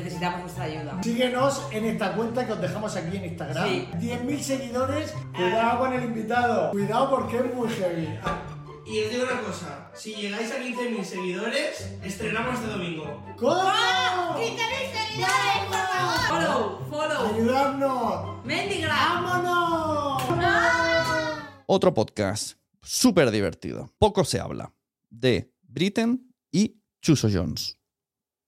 Necesitamos 0.00 0.40
vuestra 0.42 0.64
ayuda. 0.64 0.98
Síguenos 1.04 1.68
en 1.70 1.84
esta 1.84 2.14
cuenta 2.14 2.44
que 2.48 2.52
os 2.52 2.60
dejamos 2.60 2.96
aquí 2.96 3.16
en 3.18 3.24
Instagram. 3.26 3.68
Sí. 3.68 3.88
10.000 3.92 4.38
seguidores. 4.40 5.14
Cuidado 5.36 5.78
con 5.78 5.92
el 5.92 6.02
invitado. 6.02 6.70
Cuidado 6.72 7.10
porque 7.10 7.36
es 7.36 7.54
muy 7.54 7.68
heavy. 7.68 8.08
Ah, 8.24 8.38
Y 8.86 9.04
os 9.04 9.10
digo 9.12 9.22
una 9.22 9.40
cosa, 9.42 9.79
si 9.94 10.14
llegáis 10.14 10.50
a 10.52 10.58
15.000 10.58 11.04
seguidores, 11.04 11.90
estrenamos 12.02 12.54
este 12.54 12.66
domingo. 12.66 13.22
¿Cómo? 13.36 13.70
Follow, 16.28 16.86
follow. 16.88 17.34
¡Ayudadnos! 17.34 18.44
Mendigra. 18.44 18.94
¡Vámonos! 18.94 20.22
Otro 21.66 21.94
podcast 21.94 22.58
súper 22.82 23.30
divertido. 23.30 23.92
Poco 23.98 24.24
se 24.24 24.40
habla 24.40 24.72
de 25.10 25.52
Britain 25.62 26.32
y 26.50 26.80
Chuso 27.00 27.28
Jones. 27.32 27.78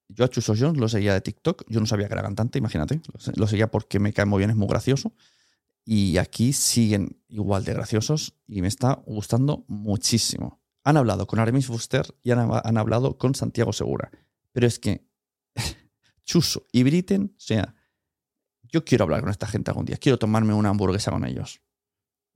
Yo 0.09 0.25
a 0.25 0.29
Chuso 0.29 0.55
Jones 0.59 0.79
lo 0.79 0.89
seguía 0.89 1.15
de 1.15 1.21
TikTok. 1.21 1.65
Yo 1.69 1.81
no 1.81 1.87
sabía 1.87 2.07
que 2.07 2.15
era 2.15 2.23
cantante, 2.23 2.59
imagínate. 2.59 3.01
Lo 3.37 3.47
seguía 3.47 3.71
porque 3.71 3.99
me 3.99 4.13
cae 4.13 4.27
muy 4.27 4.39
bien, 4.39 4.51
es 4.51 4.57
muy 4.57 4.69
gracioso. 4.69 5.13
Y 5.85 6.19
aquí 6.19 6.53
siguen 6.53 7.21
igual 7.29 7.65
de 7.65 7.75
graciosos 7.75 8.35
y 8.47 8.63
me 8.63 8.69
está 8.69 9.03
gustando 9.07 9.65
muchísimo. 9.67 10.62
Han 10.85 10.97
hablado 10.97 11.27
con 11.27 11.39
Aramis 11.39 11.67
Fuster 11.67 12.15
y 12.23 12.33
han, 12.33 12.79
hablado 12.79 13.17
con 13.19 13.35
Santiago 13.35 13.73
Segura. 13.73 14.11
Pero 14.53 14.67
es 14.67 14.79
que 14.79 15.07
Chuso 16.25 16.67
y 16.73 16.83
Britain, 16.83 17.35
o 17.37 17.41
sea, 17.41 17.75
yo 18.63 18.85
quiero 18.85 19.05
hablar 19.05 19.21
con 19.21 19.31
esta 19.31 19.47
gente 19.47 19.71
algún 19.71 19.85
día. 19.85 19.97
Quiero 19.97 20.19
tomarme 20.19 20.55
una 20.55 20.71
hamburguesa 20.71 21.11
con 21.11 21.25
ellos. 21.25 21.61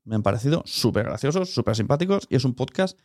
Me 0.05 0.15
han 0.15 0.23
parecido 0.23 0.63
súper 0.67 1.07
graciosos, 1.07 1.53
súper 1.53 1.75
simpáticos 1.75 2.27
y 2.31 2.37
es 2.37 2.45
un 2.45 2.55
podcast 2.55 2.99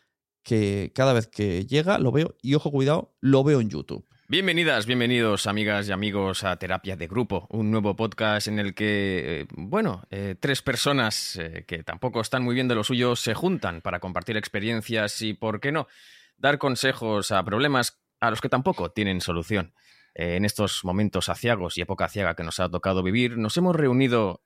que 0.44 0.92
cada 0.94 1.14
vez 1.14 1.28
que 1.28 1.66
llega 1.66 1.98
lo 1.98 2.12
veo 2.12 2.36
y 2.42 2.56
ojo 2.56 2.72
cuidado, 2.72 3.16
lo 3.20 3.44
veo 3.44 3.62
en 3.62 3.70
YouTube. 3.70 4.06
Bienvenidas, 4.32 4.86
bienvenidos 4.86 5.46
amigas 5.46 5.90
y 5.90 5.92
amigos 5.92 6.46
a 6.46 6.56
Terapia 6.56 6.96
de 6.96 7.08
Grupo, 7.08 7.48
un 7.50 7.70
nuevo 7.70 7.98
podcast 7.98 8.48
en 8.48 8.60
el 8.60 8.74
que, 8.74 9.42
eh, 9.42 9.48
bueno, 9.58 10.04
eh, 10.10 10.36
tres 10.40 10.62
personas 10.62 11.36
eh, 11.36 11.66
que 11.68 11.84
tampoco 11.84 12.22
están 12.22 12.42
muy 12.42 12.56
bien 12.56 12.70
de 12.70 12.76
lo 12.76 12.86
suyo 12.86 13.18
se 13.18 13.34
juntan 13.34 13.82
para 13.82 14.00
compartir 14.00 14.38
experiencias 14.38 15.22
y, 15.22 15.34
¿por 15.34 15.60
qué 15.60 15.74
no?, 15.74 15.90
dar 16.38 16.60
consejos 16.60 17.32
a 17.34 17.44
problemas 17.44 18.02
a 18.22 18.30
los 18.30 18.40
que 18.40 18.48
tampoco 18.48 18.90
tienen 18.92 19.20
solución. 19.20 19.74
En 20.16 20.46
estos 20.46 20.86
momentos 20.86 21.28
aciagos 21.28 21.78
y 21.78 21.82
época 21.82 22.08
ciaga 22.08 22.34
que 22.34 22.46
nos 22.46 22.62
ha 22.62 22.70
tocado 22.70 23.04
vivir, 23.04 23.38
nos 23.38 23.58
hemos 23.58 23.76
reunido 23.76 24.46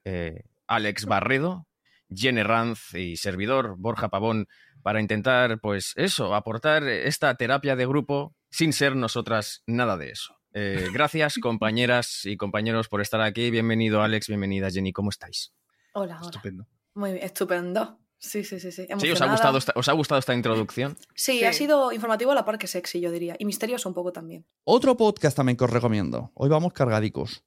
Alex 0.65 1.05
Barredo, 1.05 1.67
Jenny 2.09 2.41
Ranz 2.41 2.95
y 2.95 3.17
servidor 3.17 3.75
Borja 3.77 4.09
Pavón 4.09 4.47
para 4.81 4.99
intentar, 4.99 5.59
pues 5.59 5.93
eso, 5.95 6.33
aportar 6.33 6.87
esta 6.87 7.35
terapia 7.35 7.75
de 7.75 7.85
grupo 7.85 8.35
sin 8.55 8.71
ser 8.71 8.95
nosotras 8.95 9.63
nada 9.67 9.97
de 9.97 10.11
eso. 10.11 10.39
Eh, 10.53 10.87
gracias, 10.93 11.35
compañeras 11.41 12.25
y 12.25 12.37
compañeros, 12.37 12.87
por 12.87 13.01
estar 13.01 13.19
aquí. 13.19 13.51
Bienvenido, 13.51 14.01
Alex. 14.01 14.27
Bienvenida, 14.27 14.69
Jenny. 14.71 14.93
¿Cómo 14.93 15.09
estáis? 15.09 15.53
Hola, 15.93 16.17
hola. 16.19 16.29
Estupendo. 16.29 16.65
Muy 16.93 17.11
bien, 17.11 17.25
estupendo. 17.25 17.99
Sí, 18.17 18.45
sí, 18.45 18.61
sí, 18.61 18.71
sí. 18.71 18.87
¿Sí? 18.97 19.11
¿Os 19.11 19.21
ha, 19.21 19.29
gustado 19.29 19.57
esta, 19.57 19.73
¿Os 19.75 19.89
ha 19.89 19.91
gustado 19.91 20.19
esta 20.19 20.33
introducción? 20.33 20.95
Sí, 21.13 21.39
Sí. 21.39 21.43
ha 21.43 21.51
sido 21.51 21.91
informativo 21.91 22.31
a 22.31 22.35
la 22.35 22.45
par 22.45 22.57
que 22.57 22.67
sexy, 22.67 23.01
yo 23.01 23.11
diría. 23.11 23.35
Y 23.37 23.43
misterioso 23.43 23.89
un 23.89 23.93
poco 23.93 24.13
también. 24.13 24.45
Otro 24.63 24.95
podcast 24.95 25.35
también 25.35 25.57
que 25.57 25.65
os 25.65 25.69
recomiendo. 25.69 26.31
Hoy 26.33 26.47
vamos 26.47 26.71
cargadicos. 26.71 27.43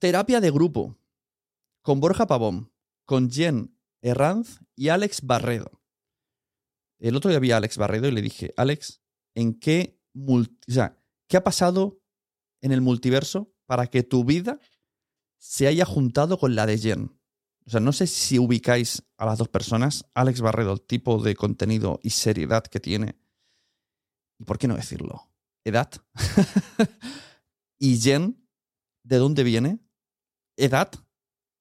Terapia 0.00 0.40
de 0.40 0.50
grupo. 0.50 0.98
Con 1.82 2.00
Borja 2.00 2.26
Pavón, 2.26 2.72
con 3.04 3.30
Jen 3.30 3.78
Herranz 4.02 4.58
y 4.74 4.88
Alex 4.88 5.22
Barredo. 5.22 5.80
El 6.98 7.14
otro 7.14 7.30
día 7.30 7.38
vi 7.38 7.52
a 7.52 7.58
Alex 7.58 7.78
Barredo 7.78 8.08
y 8.08 8.10
le 8.10 8.22
dije, 8.22 8.52
Alex, 8.56 9.00
¿en 9.36 9.58
qué, 9.58 9.97
¿qué 11.28 11.36
ha 11.36 11.44
pasado 11.44 12.00
en 12.60 12.72
el 12.72 12.80
multiverso 12.80 13.52
para 13.66 13.86
que 13.86 14.02
tu 14.02 14.24
vida 14.24 14.60
se 15.38 15.66
haya 15.66 15.84
juntado 15.84 16.38
con 16.38 16.54
la 16.54 16.66
de 16.66 16.78
Jen? 16.78 17.18
O 17.66 17.70
sea, 17.70 17.80
no 17.80 17.92
sé 17.92 18.06
si 18.06 18.38
ubicáis 18.38 19.02
a 19.18 19.26
las 19.26 19.36
dos 19.36 19.48
personas. 19.48 20.06
Alex 20.14 20.40
Barredo, 20.40 20.72
el 20.72 20.80
tipo 20.80 21.22
de 21.22 21.34
contenido 21.34 22.00
y 22.02 22.10
seriedad 22.10 22.64
que 22.64 22.80
tiene. 22.80 23.18
¿Y 24.38 24.44
por 24.44 24.58
qué 24.58 24.68
no 24.68 24.74
decirlo? 24.74 25.30
Edad. 25.64 25.90
y 27.78 27.98
Jen, 27.98 28.48
¿de 29.04 29.16
dónde 29.18 29.44
viene? 29.44 29.80
Edad. 30.56 30.90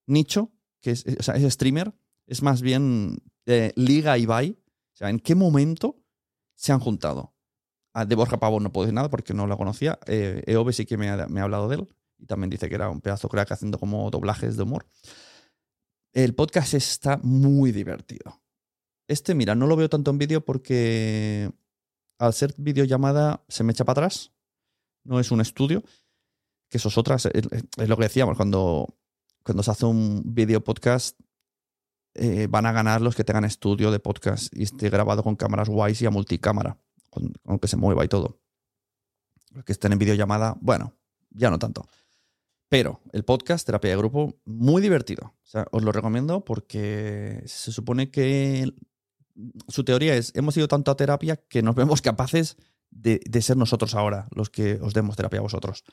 Nicho, 0.07 0.53
que 0.81 0.91
es, 0.91 1.05
o 1.19 1.23
sea, 1.23 1.35
es 1.35 1.53
streamer. 1.53 1.93
Es 2.25 2.41
más 2.41 2.61
bien 2.61 3.21
eh, 3.45 3.73
Liga 3.75 4.17
Ibai. 4.17 4.51
O 4.51 4.95
sea, 4.95 5.09
¿en 5.09 5.19
qué 5.19 5.35
momento 5.35 6.01
se 6.55 6.71
han 6.71 6.79
juntado? 6.79 7.36
De 8.05 8.15
Borja 8.15 8.37
Pavón 8.37 8.63
no 8.63 8.71
puedo 8.71 8.85
decir 8.85 8.93
nada 8.93 9.09
porque 9.09 9.33
no 9.33 9.47
la 9.47 9.57
conocía. 9.57 9.99
Eh, 10.05 10.43
Eove 10.45 10.73
sí 10.73 10.85
que 10.85 10.97
me 10.97 11.09
ha, 11.09 11.23
hablado 11.41 11.67
de 11.67 11.77
él. 11.77 11.87
Y 12.19 12.25
también 12.25 12.49
dice 12.49 12.69
que 12.69 12.75
era 12.75 12.89
un 12.89 13.01
pedazo 13.01 13.29
crack 13.29 13.51
haciendo 13.51 13.79
como 13.79 14.09
doblajes 14.09 14.57
de 14.57 14.63
humor. 14.63 14.85
El 16.13 16.33
podcast 16.33 16.73
está 16.73 17.17
muy 17.21 17.71
divertido. 17.71 18.41
Este, 19.07 19.35
mira, 19.35 19.55
no 19.55 19.67
lo 19.67 19.75
veo 19.75 19.89
tanto 19.89 20.11
en 20.11 20.17
vídeo 20.17 20.43
porque 20.43 21.51
al 22.19 22.33
ser 22.33 22.53
videollamada 22.57 23.43
se 23.47 23.63
me 23.63 23.71
echa 23.71 23.85
para 23.85 24.01
atrás. 24.01 24.31
No 25.03 25.19
es 25.19 25.31
un 25.31 25.41
estudio. 25.41 25.83
Que 26.69 26.77
eso 26.77 26.89
es 26.89 26.97
otra. 26.97 27.15
Es, 27.15 27.87
lo 27.87 27.97
que 27.97 28.03
decíamos, 28.03 28.35
cuando, 28.35 28.97
cuando 29.43 29.63
se 29.63 29.71
hace 29.71 29.85
un 29.85 30.21
video 30.25 30.63
podcast, 30.63 31.17
eh, 32.19 32.47
van 32.49 32.65
a 32.65 32.71
ganar 32.71 32.99
los 32.99 33.15
que 33.15 33.23
tengan 33.23 33.45
estudio 33.45 33.91
de 33.91 33.99
podcast 33.99 34.51
y 34.51 34.63
esté 34.63 34.89
grabado 34.89 35.21
con 35.21 35.35
cámaras 35.35 35.69
guays 35.69 36.01
y 36.01 36.07
a 36.07 36.09
multicámara, 36.09 36.79
aunque 37.45 37.67
se 37.67 37.77
mueva 37.77 38.03
y 38.05 38.07
todo. 38.07 38.39
Los 39.51 39.63
que 39.63 39.71
estén 39.71 39.93
en 39.93 39.99
videollamada, 39.99 40.57
bueno, 40.61 40.93
ya 41.31 41.49
no 41.49 41.59
tanto. 41.59 41.87
Pero 42.69 42.99
el 43.13 43.23
podcast, 43.23 43.65
terapia 43.65 43.91
de 43.91 43.97
grupo, 43.97 44.35
muy 44.45 44.81
divertido. 44.81 45.33
Os 45.71 45.83
lo 45.83 45.91
recomiendo 45.91 46.43
porque 46.43 47.41
se 47.45 47.71
supone 47.71 48.11
que 48.11 48.73
su 49.67 49.83
teoría 49.83 50.15
es, 50.15 50.33
hemos 50.35 50.57
ido 50.57 50.67
tanto 50.67 50.91
a 50.91 50.97
terapia 50.97 51.37
que 51.37 51.61
nos 51.61 51.75
vemos 51.75 52.01
capaces 52.01 52.57
de, 52.89 53.21
de 53.25 53.41
ser 53.41 53.55
nosotros 53.55 53.95
ahora 53.95 54.27
los 54.31 54.49
que 54.49 54.79
os 54.81 54.93
demos 54.93 55.15
terapia 55.15 55.39
a 55.39 55.43
vosotros. 55.43 55.83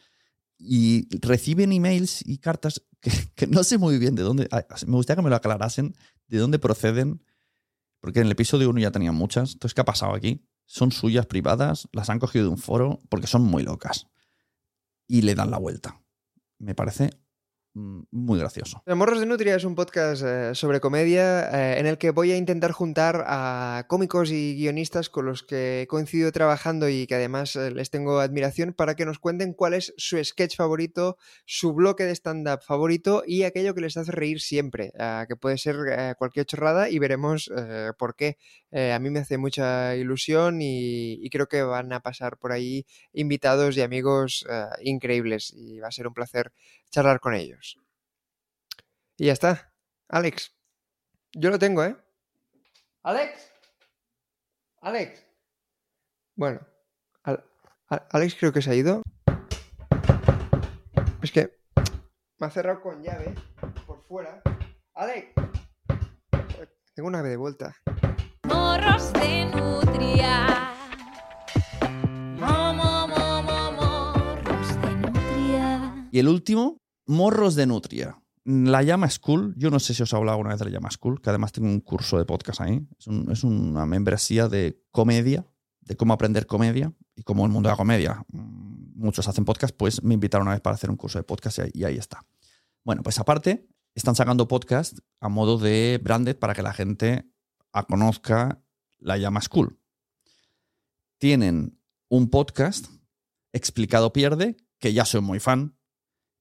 Y 0.58 1.08
reciben 1.18 1.72
emails 1.72 2.26
y 2.26 2.38
cartas 2.38 2.82
que, 3.00 3.10
que 3.36 3.46
no 3.46 3.62
sé 3.64 3.78
muy 3.78 3.98
bien 3.98 4.14
de 4.14 4.22
dónde. 4.22 4.48
ah, 4.50 4.64
Me 4.86 4.96
gustaría 4.96 5.16
que 5.20 5.24
me 5.24 5.30
lo 5.30 5.36
aclarasen 5.36 5.94
de 6.26 6.38
dónde 6.38 6.58
proceden. 6.58 7.22
Porque 8.00 8.20
en 8.20 8.26
el 8.26 8.32
episodio 8.32 8.68
1 8.70 8.80
ya 8.80 8.90
tenían 8.90 9.14
muchas. 9.14 9.52
Entonces, 9.54 9.74
¿qué 9.74 9.80
ha 9.80 9.84
pasado 9.84 10.14
aquí? 10.14 10.44
Son 10.66 10.92
suyas 10.92 11.26
privadas, 11.26 11.88
las 11.92 12.10
han 12.10 12.18
cogido 12.18 12.46
de 12.46 12.50
un 12.50 12.58
foro 12.58 13.00
porque 13.08 13.26
son 13.26 13.42
muy 13.42 13.62
locas. 13.62 14.06
Y 15.06 15.22
le 15.22 15.34
dan 15.34 15.50
la 15.50 15.58
vuelta. 15.58 16.02
Me 16.58 16.74
parece 16.74 17.10
muy 17.74 18.38
gracioso. 18.38 18.82
Morros 18.86 19.18
de 19.18 19.26
Nutria 19.26 19.56
es 19.56 19.64
un 19.64 19.74
podcast 19.74 20.22
eh, 20.24 20.54
sobre 20.54 20.78
comedia 20.78 21.50
eh, 21.50 21.80
en 21.80 21.86
el 21.86 21.98
que 21.98 22.10
voy 22.10 22.30
a 22.30 22.36
intentar 22.36 22.70
juntar 22.70 23.24
a 23.26 23.86
cómicos 23.88 24.30
y 24.30 24.54
guionistas 24.54 25.10
con 25.10 25.26
los 25.26 25.42
que 25.42 25.82
he 25.82 25.86
coincidido 25.88 26.30
trabajando 26.30 26.88
y 26.88 27.08
que 27.08 27.16
además 27.16 27.56
eh, 27.56 27.72
les 27.72 27.90
tengo 27.90 28.20
admiración 28.20 28.74
para 28.74 28.94
que 28.94 29.04
nos 29.04 29.18
cuenten 29.18 29.54
cuál 29.54 29.74
es 29.74 29.92
su 29.96 30.22
sketch 30.22 30.56
favorito, 30.56 31.16
su 31.46 31.72
bloque 31.72 32.04
de 32.04 32.14
stand-up 32.14 32.60
favorito 32.62 33.24
y 33.26 33.42
aquello 33.42 33.74
que 33.74 33.80
les 33.80 33.96
hace 33.96 34.12
reír 34.12 34.40
siempre, 34.40 34.92
que 35.28 35.36
puede 35.36 35.58
ser 35.58 35.76
cualquier 36.16 36.46
chorrada 36.46 36.88
y 36.88 36.98
veremos 36.98 37.50
por 37.98 38.14
qué. 38.14 38.38
A 38.72 38.98
mí 38.98 39.10
me 39.10 39.20
hace 39.20 39.38
mucha 39.38 39.96
ilusión 39.96 40.58
y, 40.60 41.28
creo 41.30 41.48
que 41.48 41.62
van 41.62 41.92
a 41.92 42.00
pasar 42.00 42.38
por 42.38 42.52
ahí 42.52 42.86
invitados 43.12 43.76
y 43.76 43.82
amigos 43.82 44.46
increíbles 44.82 45.52
y 45.56 45.80
va 45.80 45.88
a 45.88 45.92
ser 45.92 46.06
un 46.06 46.14
placer 46.14 46.52
charlar 46.90 47.18
con 47.20 47.34
ellos. 47.34 47.63
Y 49.16 49.26
ya 49.26 49.32
está. 49.32 49.72
Alex. 50.08 50.54
Yo 51.34 51.50
lo 51.50 51.58
tengo, 51.58 51.82
¿eh? 51.84 51.96
Alex. 53.02 53.50
Alex. 54.80 55.24
Bueno. 56.36 56.60
Al- 57.22 57.44
Al- 57.88 58.06
Alex 58.10 58.36
creo 58.38 58.52
que 58.52 58.62
se 58.62 58.70
ha 58.70 58.74
ido. 58.74 59.02
Es 61.22 61.32
que 61.32 61.58
me 62.38 62.46
ha 62.46 62.50
cerrado 62.50 62.80
con 62.82 63.02
llave 63.02 63.34
por 63.86 64.02
fuera. 64.06 64.42
Alex. 64.94 65.32
Tengo 66.94 67.08
una 67.08 67.20
ave 67.20 67.30
de 67.30 67.36
vuelta. 67.36 67.74
Morros 68.44 69.12
de 69.14 69.46
nutria. 69.46 70.72
Mo, 72.38 72.74
morros 72.74 74.82
de 74.82 74.94
nutria. 74.96 76.08
Y 76.12 76.18
el 76.18 76.28
último, 76.28 76.78
Morros 77.06 77.54
de 77.54 77.66
Nutria. 77.66 78.18
La 78.44 78.82
Llama 78.82 79.08
School, 79.08 79.54
yo 79.56 79.70
no 79.70 79.80
sé 79.80 79.94
si 79.94 80.02
os 80.02 80.12
he 80.12 80.16
hablado 80.16 80.34
alguna 80.34 80.50
vez 80.50 80.58
de 80.58 80.66
la 80.66 80.70
Llama 80.72 80.90
School, 80.90 81.20
que 81.22 81.30
además 81.30 81.52
tengo 81.52 81.68
un 81.68 81.80
curso 81.80 82.18
de 82.18 82.26
podcast 82.26 82.60
ahí. 82.60 82.86
Es, 82.98 83.06
es 83.30 83.44
una 83.44 83.86
membresía 83.86 84.48
de 84.48 84.82
comedia, 84.90 85.46
de 85.80 85.96
cómo 85.96 86.12
aprender 86.12 86.46
comedia. 86.46 86.92
Y 87.16 87.22
como 87.22 87.46
el 87.46 87.52
mundo 87.52 87.68
de 87.68 87.72
la 87.72 87.76
comedia, 87.76 88.24
mm, 88.32 88.74
muchos 88.94 89.28
hacen 89.28 89.44
podcast, 89.44 89.74
pues 89.76 90.02
me 90.02 90.14
invitaron 90.14 90.46
una 90.46 90.54
vez 90.54 90.60
para 90.60 90.74
hacer 90.74 90.90
un 90.90 90.96
curso 90.96 91.18
de 91.18 91.24
podcast 91.24 91.58
y 91.72 91.84
ahí, 91.84 91.96
está. 91.96 92.24
Bueno, 92.84 93.02
pues 93.02 93.18
aparte, 93.18 93.66
están 93.94 94.14
sacando 94.14 94.48
podcast 94.48 94.98
a 95.20 95.28
modo 95.28 95.58
de 95.58 96.00
branded 96.02 96.36
para 96.36 96.54
que 96.54 96.62
la 96.62 96.72
gente 96.72 97.30
conozca 97.88 98.60
la 98.98 99.16
Llama 99.18 99.40
School. 99.40 99.78
Tienen 101.18 101.78
un 102.08 102.30
podcast, 102.30 102.86
Explicado 103.52 104.12
Pierde, 104.12 104.56
que 104.78 104.92
ya 104.92 105.04
soy 105.04 105.20
muy 105.20 105.40
fan, 105.40 105.76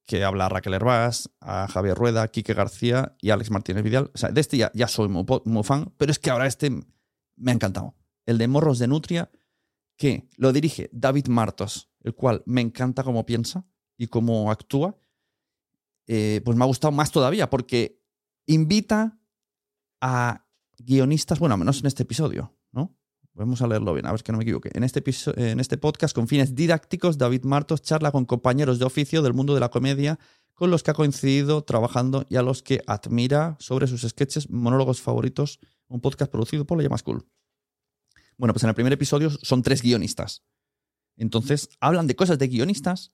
que 0.05 0.23
habla 0.23 0.47
a 0.47 0.49
Raquel 0.49 0.73
Hervás, 0.73 1.29
a 1.39 1.67
Javier 1.67 1.97
Rueda, 1.97 2.27
Quique 2.29 2.53
García 2.53 3.15
y 3.21 3.29
Alex 3.29 3.51
Martínez 3.51 3.83
Vidal. 3.83 4.11
O 4.13 4.17
sea, 4.17 4.29
de 4.29 4.41
este 4.41 4.57
ya, 4.57 4.87
soy 4.87 5.07
muy, 5.07 5.63
fan, 5.63 5.93
pero 5.97 6.11
es 6.11 6.19
que 6.19 6.29
ahora 6.29 6.47
este 6.47 6.69
me 6.69 7.51
ha 7.51 7.53
encantado. 7.53 7.95
El 8.25 8.37
de 8.37 8.47
Morros 8.47 8.79
de 8.79 8.87
Nutria, 8.87 9.31
que 9.97 10.29
lo 10.37 10.51
dirige 10.51 10.89
David 10.91 11.27
Martos, 11.27 11.89
el 12.01 12.15
cual 12.15 12.43
me 12.45 12.61
encanta 12.61 13.03
cómo 13.03 13.25
piensa 13.25 13.65
y 13.97 14.07
cómo 14.07 14.51
actúa. 14.51 14.97
Eh, 16.07 16.41
pues 16.43 16.57
me 16.57 16.63
ha 16.63 16.67
gustado 16.67 16.91
más 16.91 17.11
todavía, 17.11 17.49
porque 17.49 18.01
invita 18.45 19.19
a 20.01 20.45
guionistas, 20.77 21.39
bueno, 21.39 21.55
menos 21.55 21.79
en 21.79 21.87
este 21.87 22.03
episodio. 22.03 22.53
Vamos 23.36 23.62
a 23.63 23.67
leerlo 23.67 23.93
bien, 23.93 24.06
a 24.06 24.12
ver 24.12 24.22
que 24.22 24.32
no 24.32 24.38
me 24.38 24.43
equivoque. 24.43 24.69
En 24.74 24.84
este, 24.84 25.00
episo- 25.04 25.34
en 25.36 25.60
este 25.60 25.78
podcast, 25.78 26.13
con 26.13 26.28
fines 26.28 26.54
didácticos, 26.54 27.17
David 27.17 27.43
Martos 27.46 27.82
charla 27.82 28.12
con 28.12 28.26
compañeros 28.26 28.78
de 28.78 28.86
oficio 28.86 29.24
del 29.24 29.34
mundo 29.34 29.56
de 29.56 29.60
la 29.60 29.69
comedia 29.69 30.19
con 30.54 30.69
los 30.69 30.84
que 30.84 30.91
ha 30.91 30.93
coincidido 30.93 31.63
trabajando 31.63 32.28
y 32.30 32.36
a 32.36 32.43
los 32.43 32.62
que 32.62 32.82
admira 32.86 33.58
sobre 33.60 33.88
sus 33.88 34.02
sketches, 34.04 34.52
monólogos 34.52 35.02
favoritos, 35.02 35.60
un 35.88 36.00
podcast 36.00 36.32
producido 36.32 36.65
por 36.65 36.78
La 36.78 36.84
Llama 36.84 37.00
School. 37.00 37.26
Bueno, 38.38 38.54
pues 38.54 38.63
en 38.63 38.69
el 38.69 38.76
primer 38.76 38.93
episodio 38.93 39.32
son 39.32 39.63
tres 39.63 39.82
guionistas. 39.82 40.43
Entonces, 41.17 41.69
hablan 41.80 42.06
de 42.06 42.15
cosas 42.15 42.38
de 42.38 42.48
guionistas 42.48 43.13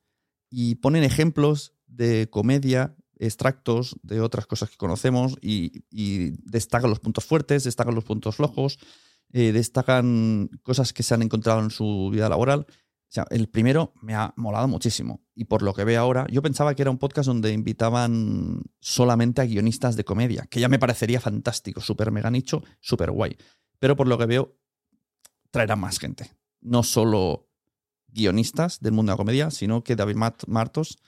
y 0.49 0.75
ponen 0.75 1.03
ejemplos 1.03 1.73
de 1.87 2.29
comedia, 2.29 2.95
extractos 3.15 3.95
de 4.03 4.19
otras 4.19 4.47
cosas 4.47 4.69
que 4.69 4.77
conocemos 4.77 5.37
y, 5.41 5.83
y 5.89 6.31
destacan 6.49 6.89
los 6.89 6.99
puntos 6.99 7.23
fuertes, 7.23 7.63
destacan 7.63 7.95
los 7.95 8.03
puntos 8.03 8.35
flojos, 8.35 8.79
eh, 9.31 9.51
destacan 9.51 10.49
cosas 10.63 10.93
que 10.93 11.03
se 11.03 11.13
han 11.13 11.21
encontrado 11.21 11.59
en 11.61 11.69
su 11.69 12.09
vida 12.11 12.29
laboral. 12.29 12.65
El 13.31 13.49
primero 13.49 13.91
me 14.01 14.13
ha 14.13 14.33
molado 14.37 14.67
muchísimo. 14.67 15.23
Y 15.33 15.45
por 15.45 15.63
lo 15.63 15.73
que 15.73 15.83
veo 15.83 15.99
ahora, 15.99 16.27
yo 16.29 16.43
pensaba 16.43 16.75
que 16.75 16.83
era 16.83 16.91
un 16.91 16.99
podcast 16.99 17.25
donde 17.25 17.51
invitaban 17.51 18.61
solamente 18.79 19.41
a 19.41 19.45
guionistas 19.45 19.95
de 19.95 20.03
comedia, 20.03 20.45
que 20.47 20.59
ya 20.59 20.69
me 20.69 20.77
parecería 20.77 21.19
fantástico, 21.19 21.81
súper 21.81 22.11
mega 22.11 22.29
nicho, 22.29 22.61
súper 22.79 23.09
guay. 23.09 23.35
Pero 23.79 23.95
por 23.95 24.07
lo 24.07 24.17
que 24.19 24.27
veo, 24.27 24.59
traerá 25.49 25.75
más 25.75 25.97
gente. 25.97 26.31
No 26.61 26.83
solo 26.83 27.49
guionistas 28.09 28.79
del 28.79 28.93
mundo 28.93 29.11
de 29.11 29.13
la 29.13 29.17
comedia, 29.17 29.49
sino 29.49 29.83
que 29.83 29.95
David 29.95 30.15
Mart- 30.15 30.47
Martos 30.47 30.99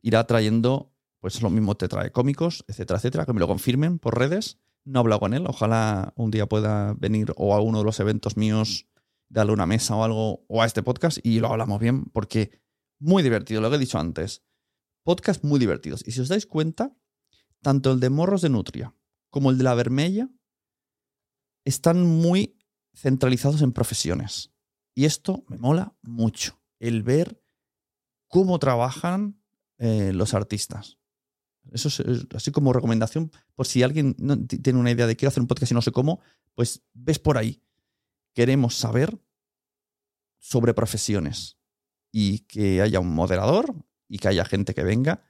irá 0.00 0.26
trayendo, 0.26 0.94
pues 1.20 1.42
lo 1.42 1.50
mismo 1.50 1.74
te 1.76 1.88
trae 1.88 2.10
cómicos, 2.10 2.64
etcétera, 2.68 2.98
etcétera, 2.98 3.26
que 3.26 3.34
me 3.34 3.40
lo 3.40 3.48
confirmen 3.48 3.98
por 3.98 4.18
redes. 4.18 4.58
No 4.84 4.98
he 4.98 5.00
hablado 5.00 5.20
con 5.20 5.34
él, 5.34 5.44
ojalá 5.46 6.12
un 6.16 6.30
día 6.30 6.48
pueda 6.48 6.94
venir 6.94 7.32
o 7.36 7.54
a 7.54 7.60
uno 7.60 7.78
de 7.78 7.84
los 7.84 8.00
eventos 8.00 8.36
míos, 8.36 8.88
darle 9.28 9.52
una 9.52 9.66
mesa 9.66 9.96
o 9.96 10.04
algo, 10.04 10.44
o 10.48 10.62
a 10.62 10.66
este 10.66 10.82
podcast 10.82 11.18
y 11.22 11.40
lo 11.40 11.48
hablamos 11.48 11.80
bien, 11.80 12.04
porque 12.06 12.60
muy 12.98 13.22
divertido, 13.22 13.60
lo 13.60 13.70
que 13.70 13.76
he 13.76 13.80
dicho 13.80 13.98
antes. 13.98 14.42
Podcast 15.04 15.42
muy 15.44 15.58
divertidos. 15.58 16.06
Y 16.06 16.12
si 16.12 16.20
os 16.20 16.28
dais 16.28 16.46
cuenta, 16.46 16.96
tanto 17.60 17.92
el 17.92 18.00
de 18.00 18.10
Morros 18.10 18.42
de 18.42 18.50
Nutria 18.50 18.94
como 19.30 19.50
el 19.50 19.58
de 19.58 19.64
La 19.64 19.74
Vermella 19.74 20.28
están 21.64 22.04
muy 22.04 22.58
centralizados 22.94 23.62
en 23.62 23.72
profesiones. 23.72 24.52
Y 24.94 25.06
esto 25.06 25.44
me 25.48 25.58
mola 25.58 25.96
mucho, 26.02 26.60
el 26.78 27.02
ver 27.02 27.42
cómo 28.28 28.58
trabajan 28.58 29.42
eh, 29.78 30.12
los 30.12 30.34
artistas. 30.34 30.98
Eso 31.70 31.88
es, 31.88 32.26
así 32.34 32.50
como 32.50 32.72
recomendación, 32.72 33.30
por 33.54 33.66
si 33.66 33.82
alguien 33.82 34.16
no 34.18 34.36
tiene 34.46 34.78
una 34.78 34.90
idea 34.90 35.06
de 35.06 35.16
quiero 35.16 35.28
hacer 35.28 35.40
un 35.40 35.46
podcast 35.46 35.72
y 35.72 35.74
no 35.74 35.82
sé 35.82 35.92
cómo, 35.92 36.20
pues 36.54 36.82
ves 36.92 37.18
por 37.18 37.38
ahí. 37.38 37.62
Queremos 38.34 38.74
saber 38.74 39.18
sobre 40.38 40.74
profesiones 40.74 41.58
y 42.10 42.40
que 42.40 42.82
haya 42.82 43.00
un 43.00 43.14
moderador 43.14 43.74
y 44.08 44.18
que 44.18 44.28
haya 44.28 44.44
gente 44.44 44.74
que 44.74 44.82
venga 44.82 45.22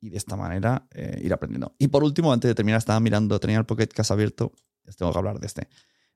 y 0.00 0.10
de 0.10 0.18
esta 0.18 0.36
manera 0.36 0.86
eh, 0.92 1.20
ir 1.22 1.32
aprendiendo. 1.32 1.74
Y 1.78 1.88
por 1.88 2.04
último, 2.04 2.32
antes 2.32 2.48
de 2.48 2.54
terminar, 2.54 2.78
estaba 2.78 3.00
mirando, 3.00 3.40
tenía 3.40 3.58
el 3.58 3.64
Pocket 3.64 3.86
Cast 3.86 4.10
abierto, 4.10 4.52
les 4.82 4.96
tengo 4.96 5.12
que 5.12 5.18
hablar 5.18 5.40
de 5.40 5.46
este. 5.46 5.68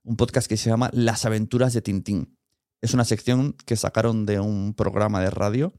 Un 0.02 0.16
podcast 0.16 0.46
que 0.46 0.58
se 0.58 0.68
llama 0.68 0.90
Las 0.92 1.24
aventuras 1.24 1.72
de 1.72 1.80
Tintín. 1.80 2.36
Es 2.82 2.92
una 2.92 3.04
sección 3.04 3.54
que 3.64 3.76
sacaron 3.76 4.26
de 4.26 4.40
un 4.40 4.74
programa 4.74 5.20
de 5.20 5.30
radio 5.30 5.72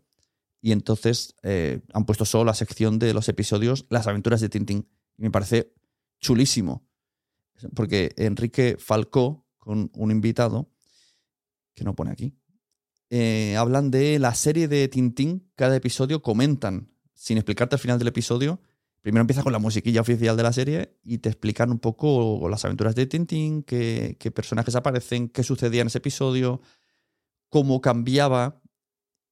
y 0.62 0.72
entonces 0.72 1.36
eh, 1.43 1.82
han 1.93 2.06
puesto 2.06 2.26
solo 2.26 2.45
la 2.45 2.54
sección 2.54 3.00
de 3.00 3.13
los 3.13 3.30
episodios 3.30 3.86
Las 3.89 4.08
aventuras 4.08 4.41
de 4.41 4.50
Tintín. 4.50 4.88
Me 5.17 5.32
parece 5.32 5.74
chulísimo. 6.19 6.86
Porque 7.76 8.13
Enrique 8.17 8.78
Falcó, 8.80 9.45
con 9.58 9.91
un 9.93 10.12
invitado, 10.12 10.69
que 11.76 11.84
no 11.84 11.95
pone 11.95 12.12
aquí, 12.12 12.38
eh, 13.10 13.56
hablan 13.58 13.91
de 13.91 14.19
la 14.19 14.34
serie 14.34 14.67
de 14.67 14.88
Tintín. 14.88 15.50
Cada 15.56 15.76
episodio 15.76 16.22
comentan, 16.22 16.91
sin 17.13 17.38
explicarte 17.38 17.76
al 17.76 17.80
final 17.80 18.00
del 18.00 18.10
episodio. 18.10 18.62
Primero 19.02 19.22
empieza 19.22 19.43
con 19.43 19.54
la 19.54 19.60
musiquilla 19.60 20.02
oficial 20.02 20.36
de 20.36 20.43
la 20.43 20.52
serie 20.52 20.98
y 21.04 21.19
te 21.19 21.30
explican 21.30 21.72
un 21.72 21.80
poco 21.80 22.48
las 22.50 22.65
aventuras 22.65 22.95
de 22.95 23.06
Tintín, 23.08 23.63
qué, 23.63 24.17
qué 24.19 24.30
personajes 24.30 24.76
aparecen, 24.76 25.30
qué 25.30 25.43
sucedía 25.43 25.82
en 25.82 25.88
ese 25.88 26.00
episodio, 26.00 26.62
cómo 27.48 27.80
cambiaba 27.80 28.59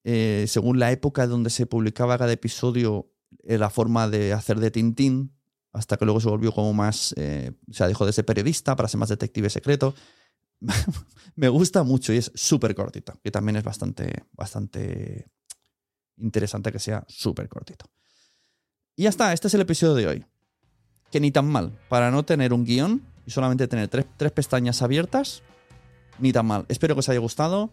eh, 0.10 0.46
según 0.48 0.80
la 0.80 0.89
época 0.93 1.28
donde 1.28 1.50
se 1.50 1.65
publicaba 1.65 2.17
cada 2.17 2.32
episodio 2.32 3.12
la 3.43 3.70
forma 3.70 4.08
de 4.08 4.32
hacer 4.32 4.60
de 4.60 4.72
Tintín, 4.72 5.38
hasta 5.74 5.98
que 5.98 6.06
luego 6.06 6.22
se 6.22 6.30
volvió 6.30 6.54
como 6.54 6.74
más, 6.74 7.13
eh, 7.17 7.52
o 7.70 7.74
sea, 7.74 7.88
dejó 7.88 8.06
de 8.06 8.13
ser 8.13 8.26
periodista 8.26 8.76
para 8.76 8.88
ser 8.88 9.00
más 9.00 9.10
detective 9.10 9.50
secreto. 9.50 9.93
Me 11.36 11.50
gusta 11.50 11.84
mucho 11.84 12.13
y 12.13 12.17
es 12.17 12.32
súper 12.36 12.74
cortito, 12.74 13.20
que 13.22 13.32
también 13.32 13.58
es 13.58 13.63
bastante, 13.63 14.24
bastante 14.32 15.28
interesante 16.17 16.72
que 16.72 16.80
sea 16.80 17.06
súper 17.08 17.48
cortito. 17.48 17.86
Y 18.96 19.04
ya 19.04 19.10
está, 19.10 19.34
este 19.34 19.48
es 19.48 19.54
el 19.54 19.62
episodio 19.62 19.93
de 19.93 20.08
hoy. 20.08 20.26
Que 21.12 21.20
ni 21.20 21.32
tan 21.32 21.48
mal, 21.48 21.78
para 21.89 22.12
no 22.12 22.24
tener 22.24 22.54
un 22.54 22.65
guion 22.65 23.04
y 23.26 23.32
solamente 23.32 23.67
tener 23.67 23.88
tres, 23.88 24.06
tres 24.17 24.32
pestañas 24.32 24.82
abiertas, 24.82 25.43
ni 26.17 26.32
tan 26.32 26.46
mal. 26.48 26.65
Espero 26.70 26.96
que 26.96 27.00
os 27.00 27.10
haya 27.10 27.20
gustado. 27.20 27.72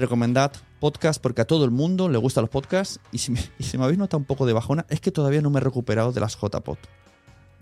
Recomendad 0.00 0.52
podcast 0.80 1.20
porque 1.22 1.42
a 1.42 1.44
todo 1.46 1.64
el 1.64 1.70
mundo 1.70 2.08
le 2.08 2.18
gustan 2.18 2.42
los 2.42 2.50
podcasts. 2.50 2.98
Y 3.12 3.18
si 3.18 3.30
me, 3.30 3.40
y 3.58 3.64
si 3.64 3.78
me 3.78 3.84
habéis 3.84 3.98
notado 3.98 4.18
un 4.18 4.24
poco 4.24 4.46
de 4.46 4.52
bajona, 4.52 4.86
es 4.88 5.00
que 5.00 5.10
todavía 5.12 5.42
no 5.42 5.50
me 5.50 5.58
he 5.58 5.62
recuperado 5.62 6.12
de 6.12 6.20
las 6.20 6.36
JPod. 6.36 6.78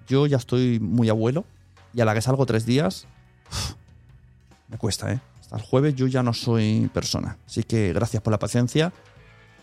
Yo 0.07 0.27
ya 0.27 0.39
estoy 0.39 0.81
muy 0.81 1.09
abuelo 1.09 1.45
y 1.93 2.01
a 2.01 2.05
la 2.05 2.15
que 2.15 2.23
salgo 2.23 2.47
tres 2.47 2.65
días, 2.65 3.07
me 4.69 4.79
cuesta, 4.79 5.13
¿eh? 5.13 5.21
Hasta 5.41 5.57
el 5.57 5.63
jueves 5.63 5.95
yo 5.95 6.07
ya 6.07 6.23
no 6.23 6.33
soy 6.33 6.91
persona. 6.93 7.39
Así 7.47 7.63
que 7.63 7.93
gracias 7.93 8.23
por 8.23 8.31
la 8.31 8.39
paciencia, 8.39 8.93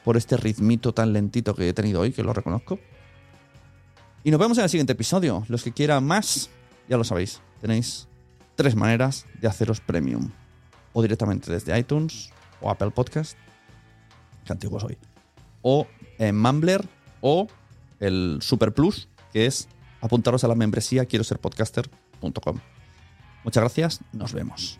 por 0.03 0.17
este 0.17 0.37
ritmito 0.37 0.93
tan 0.93 1.13
lentito 1.13 1.55
que 1.55 1.69
he 1.69 1.73
tenido 1.73 2.01
hoy, 2.01 2.11
que 2.11 2.23
lo 2.23 2.33
reconozco. 2.33 2.79
Y 4.23 4.31
nos 4.31 4.39
vemos 4.39 4.57
en 4.57 4.63
el 4.63 4.69
siguiente 4.69 4.93
episodio. 4.93 5.43
Los 5.47 5.63
que 5.63 5.71
quieran 5.71 6.03
más, 6.03 6.49
ya 6.89 6.97
lo 6.97 7.03
sabéis. 7.03 7.41
Tenéis 7.61 8.07
tres 8.55 8.75
maneras 8.75 9.27
de 9.39 9.47
haceros 9.47 9.79
premium. 9.79 10.31
O 10.93 11.01
directamente 11.03 11.51
desde 11.51 11.77
iTunes 11.77 12.31
o 12.65 12.71
Apple 12.71 12.91
Podcast. 12.91 13.37
Qué 14.43 14.51
antiguo 14.51 14.79
soy. 14.79 14.97
O 15.61 15.87
en 16.17 16.37
Mumbler 16.37 16.87
o 17.21 17.47
el 17.99 18.39
Super 18.41 18.73
Plus, 18.73 19.07
que 19.31 19.45
es 19.45 19.67
apuntaros 20.01 20.43
a 20.43 20.47
la 20.47 20.55
membresía 20.55 21.05
quiero 21.05 21.23
ser 21.23 21.39
podcaster.com. 21.39 22.59
Muchas 23.43 23.61
gracias, 23.61 23.99
nos 24.11 24.33
vemos. 24.33 24.79